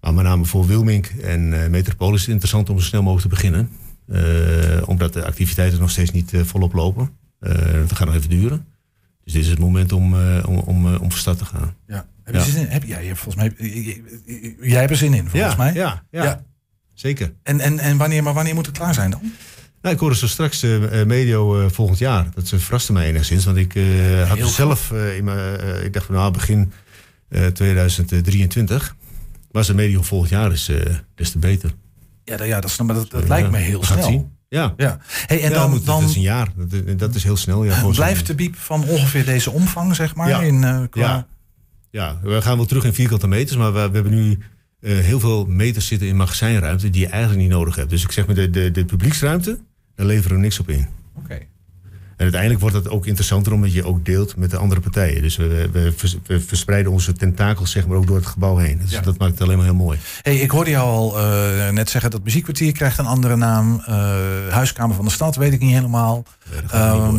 Maar 0.00 0.14
met 0.14 0.24
name 0.24 0.44
voor 0.44 0.66
Wilmink 0.66 1.06
en 1.06 1.62
eh 1.62 1.68
Metropolis 1.68 2.14
is 2.14 2.20
het 2.20 2.30
interessant 2.30 2.70
om 2.70 2.78
zo 2.80 2.86
snel 2.86 3.02
mogelijk 3.02 3.28
te 3.28 3.34
beginnen. 3.34 3.70
Eh, 4.08 4.88
omdat 4.88 5.12
de 5.12 5.24
activiteiten 5.24 5.80
nog 5.80 5.90
steeds 5.90 6.10
niet 6.10 6.32
eh, 6.32 6.40
volop 6.40 6.72
lopen. 6.72 7.10
Eh 7.40 7.54
dat 7.88 7.96
gaat 7.96 8.06
nog 8.06 8.16
even 8.16 8.30
duren. 8.30 8.66
Dus 9.24 9.32
dit 9.32 9.42
is 9.42 9.48
het 9.48 9.58
moment 9.58 9.92
om, 9.92 10.14
eh, 10.14 10.48
om, 10.48 10.56
om, 10.56 10.86
eh, 10.94 11.02
om 11.02 11.10
van 11.10 11.20
start 11.20 11.38
te 11.38 11.44
gaan. 11.44 11.74
Ja. 11.86 12.06
Heb 12.24 12.34
je 12.34 12.40
Ja. 12.40 12.46
zin 12.46 12.60
in? 12.60 12.66
Heb, 12.68 12.84
ja, 12.84 12.98
je 12.98 13.06
hebt 13.06 13.18
volgens 13.18 13.44
mij, 13.44 13.70
jij 14.60 14.78
hebt 14.78 14.90
er 14.90 14.96
zin 14.96 15.14
in, 15.14 15.28
volgens 15.28 15.56
mij. 15.56 15.72
Ja, 15.72 16.02
ja, 16.10 16.22
Ja. 16.24 16.44
zeker. 16.94 17.32
En, 17.42 17.60
en, 17.60 17.78
en 17.78 17.96
wanneer, 17.96 18.22
maar 18.22 18.34
wanneer 18.34 18.54
moet 18.54 18.66
het 18.66 18.76
klaar 18.78 18.94
zijn 18.94 19.10
dan? 19.10 19.20
Nou, 19.82 19.94
ik 19.94 20.00
hoorde 20.00 20.16
zo 20.16 20.26
straks 20.26 20.62
eh, 20.62 21.04
medio 21.04 21.60
eh, 21.60 21.70
volgend 21.70 21.98
jaar. 21.98 22.26
Dat 22.34 22.46
ze 22.48 22.58
verraste 22.58 22.92
mij 22.92 23.06
enigszins. 23.06 23.44
Want 23.44 23.56
ik 23.56 23.74
had 24.28 24.48
zelf 24.50 24.90
in 25.16 25.24
mijn, 25.24 25.84
ik 25.84 25.92
dacht 25.92 26.06
van 26.06 26.14
nou 26.14 26.32
begin 26.32 26.72
eh, 27.28 27.46
2023. 27.46 28.96
Maar 29.50 29.64
ze 29.64 29.74
medio 29.74 30.02
volgend 30.02 30.30
jaar 30.30 30.52
is, 30.52 30.70
des 31.14 31.30
te 31.30 31.38
beter. 31.38 31.72
Ja, 32.24 32.36
dat, 32.36 32.46
ja, 32.46 32.60
dat, 32.60 32.78
maar 32.82 32.94
dat, 32.94 33.28
lijkt 33.28 33.50
me 33.50 33.58
heel 33.58 33.84
snel. 33.84 34.02
zien. 34.02 34.30
Ja. 34.48 34.74
Ja. 34.76 34.98
Hey, 35.26 35.42
en 35.42 35.50
Ja, 35.50 35.54
dan, 35.58 35.70
moet- 35.70 35.86
dan 35.86 36.00
dat 36.00 36.10
is 36.10 36.16
een 36.16 36.22
jaar. 36.22 36.48
Dat, 36.56 36.98
dat 36.98 37.14
is 37.14 37.24
heel 37.24 37.36
snel. 37.36 37.64
Ja, 37.64 37.84
blijft 37.90 38.26
de 38.26 38.34
biep 38.34 38.56
van 38.56 38.84
ongeveer 38.84 39.24
deze 39.24 39.50
omvang, 39.50 39.94
zeg 39.96 40.14
maar. 40.14 40.28
Ja. 40.28 40.40
In, 40.40 40.86
qua... 40.90 41.00
Ja. 41.02 41.26
Ja, 41.92 42.18
we 42.22 42.42
gaan 42.42 42.56
wel 42.56 42.66
terug 42.66 42.84
in 42.84 42.94
vierkante 42.94 43.26
meters, 43.28 43.56
maar 43.56 43.72
we, 43.72 43.88
we 43.88 43.94
hebben 43.94 44.12
nu 44.12 44.38
eh, 44.80 44.96
heel 44.98 45.20
veel 45.20 45.44
meters 45.46 45.86
zitten 45.86 46.08
in 46.08 46.16
magazijnruimte 46.16 46.90
die 46.90 47.00
je 47.00 47.06
eigenlijk 47.06 47.40
niet 47.42 47.50
nodig 47.50 47.76
hebt. 47.76 47.90
Dus 47.90 48.02
ik 48.04 48.12
zeg 48.12 48.26
maar, 48.26 48.34
de, 48.34 48.50
de, 48.50 48.70
de 48.70 48.84
publieksruimte, 48.84 49.58
daar 49.94 50.06
leveren 50.06 50.36
we 50.36 50.42
niks 50.42 50.58
op 50.58 50.68
in. 50.68 50.86
Oké. 51.18 51.34
En 52.16 52.28
uiteindelijk 52.28 52.60
wordt 52.60 52.76
dat 52.84 52.88
ook 52.88 53.06
interessanter 53.06 53.52
omdat 53.52 53.72
je 53.72 53.84
ook 53.84 54.04
deelt 54.04 54.36
met 54.36 54.50
de 54.50 54.56
andere 54.56 54.80
partijen. 54.80 55.22
Dus 55.22 55.36
we, 55.36 55.68
we, 55.72 55.92
vers- 55.96 56.16
we 56.26 56.40
verspreiden 56.40 56.92
onze 56.92 57.12
tentakels 57.12 57.70
zeg 57.70 57.86
maar 57.86 57.96
ook 57.96 58.06
door 58.06 58.16
het 58.16 58.26
gebouw 58.26 58.56
heen. 58.56 58.78
Dus 58.78 58.90
Ja. 58.90 59.00
dat 59.00 59.18
maakt 59.18 59.32
het 59.32 59.40
alleen 59.42 59.56
maar 59.56 59.66
heel 59.66 59.74
mooi. 59.74 59.98
Hey, 60.22 60.36
ik 60.36 60.50
hoorde 60.50 60.70
jou 60.70 60.88
al 60.88 61.18
eh, 61.18 61.68
net 61.70 61.90
zeggen 61.90 62.10
dat 62.10 62.24
muziekkwartier 62.24 62.72
krijgt 62.72 62.98
een 62.98 63.06
andere 63.06 63.36
naam. 63.36 63.82
Eh, 63.86 63.94
Huiskamer 64.48 64.96
van 64.96 65.04
de 65.04 65.10
Stad, 65.10 65.36
weet 65.36 65.52
ik 65.52 65.60
niet 65.60 65.72
helemaal. 65.74 66.24
dat 66.70 67.14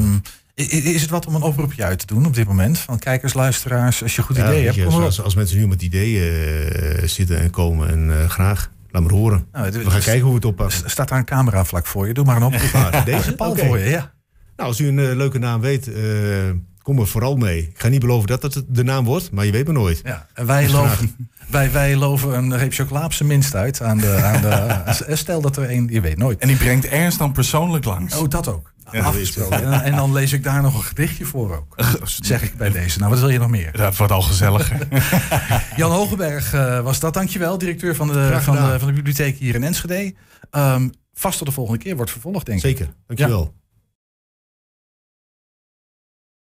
is 0.56 1.02
het 1.02 1.10
wat 1.10 1.26
om 1.26 1.36
een 1.36 1.42
oproepje 1.42 1.84
uit 1.84 2.00
te 2.00 2.06
doen 2.06 2.26
op 2.26 2.34
dit 2.34 2.48
moment? 2.48 2.78
Van 2.78 3.00
kijkers, 3.00 3.34
luisteraars, 3.34 4.04
als 4.04 4.16
je 4.16 4.22
goed 4.22 4.36
Ja, 4.36 4.44
idee 4.44 4.56
weet 4.56 4.76
hebt, 4.76 4.94
je, 4.94 5.00
als, 5.00 5.22
als 5.22 5.36
mensen 5.36 5.58
nu 5.58 5.68
met 5.68 5.82
ideeën 5.82 6.72
eh, 6.72 7.08
zitten 7.08 7.40
en 7.40 7.50
komen 7.50 7.90
en 7.90 8.22
eh, 8.22 8.30
graag, 8.30 8.72
laat 8.92 9.02
maar 9.04 9.12
horen. 9.12 9.46
Nou, 9.52 9.72
We 9.72 9.90
gaan 9.90 10.02
kijken 10.02 10.22
hoe 10.22 10.30
we 10.30 10.36
het 10.36 10.46
oppakken. 10.46 10.90
staat 10.90 11.08
daar 11.08 11.18
een 11.18 11.26
camera 11.26 11.66
vlak 11.66 11.86
voor 11.86 12.08
je. 12.08 12.14
Doe 12.14 12.26
maar 12.26 12.36
een 12.36 12.44
oproep. 12.44 13.02
Deze? 13.06 13.34
Oké. 13.38 13.66
voor 13.66 13.78
je, 13.80 13.90
ja. 13.90 14.12
Nou, 14.56 14.70
als 14.70 14.80
u 14.80 14.88
een 14.88 15.00
eh, 15.00 15.16
leuke 15.16 15.40
naam 15.40 15.62
weet, 15.62 15.94
eh, 15.94 16.04
kom 16.82 17.00
er 17.00 17.08
vooral 17.08 17.36
mee. 17.36 17.60
Ik 17.60 17.80
ga 17.80 17.88
niet 17.88 18.00
beloven 18.00 18.28
dat 18.28 18.42
dat 18.42 18.64
de 18.68 18.84
naam 18.84 19.06
wordt, 19.06 19.32
maar 19.32 19.46
je 19.46 19.52
weet 19.52 19.66
maar 19.66 19.74
nooit. 19.74 20.02
ja. 20.04 20.28
En 20.34 20.46
wij 20.46 20.70
loven, 20.70 21.16
wij, 21.48 21.72
wij 21.72 21.96
loven 21.96 22.38
een 22.38 22.58
reep 22.58 22.74
chocola 22.74 23.06
op 23.06 23.14
zijn 23.14 23.30
minst 23.30 23.56
uit 23.56 23.82
aan 23.82 23.98
de... 23.98 24.16
Aan 24.16 24.42
de 24.42 25.16
stel 25.16 25.42
dat 25.42 25.58
er 25.58 25.72
een, 25.72 25.88
je 25.92 26.02
weet 26.02 26.18
nooit. 26.18 26.40
En 26.40 26.48
die 26.48 26.58
brengt 26.58 26.86
Ernst 26.86 27.18
dan 27.18 27.32
persoonlijk 27.32 27.86
langs. 27.86 28.16
Oh, 28.16 28.30
dat 28.30 28.48
ook. 28.48 28.73
Ja, 28.94 29.04
Afgesproken. 29.04 29.58
En, 29.64 29.72
dan- 29.72 29.82
en 29.82 29.96
dan 29.96 30.12
lees 30.14 30.34
ik 30.34 30.44
daar 30.44 30.62
nog 30.62 30.76
een 30.76 30.84
gedichtje 30.84 31.26
voor 31.26 31.56
ook. 31.56 31.76
Zeg 32.04 32.42
ik 32.44 32.58
bij 32.58 32.70
deze. 32.72 33.00
Nou, 33.00 33.10
wat 33.12 33.20
wil 33.20 33.30
je 33.30 33.40
nog 33.40 33.50
meer? 33.50 33.72
Dat 33.72 33.98
wordt 33.98 34.14
al 34.14 34.22
gezelliger. 34.22 34.88
Jan 35.76 35.92
Hogenberg 35.92 36.54
eh, 36.54 36.80
was 36.80 37.00
dat, 37.00 37.14
dankjewel. 37.14 37.58
Directeur 37.58 37.96
van 37.96 38.08
de, 38.08 38.38
van 38.42 38.56
de, 38.56 38.76
van 38.80 38.88
de 38.88 38.94
bibliotheek 38.94 39.38
hier 39.38 39.56
in 39.56 39.64
Enschede. 39.64 40.14
Ehm, 40.52 40.90
vast 41.14 41.38
tot 41.38 41.48
de 41.48 41.54
volgende 41.54 41.80
keer 41.80 41.96
wordt 41.96 42.12
vervolgd, 42.12 42.46
denk 42.46 42.58
ik. 42.58 42.64
Zeker, 42.66 42.94
dankjewel. 43.08 43.54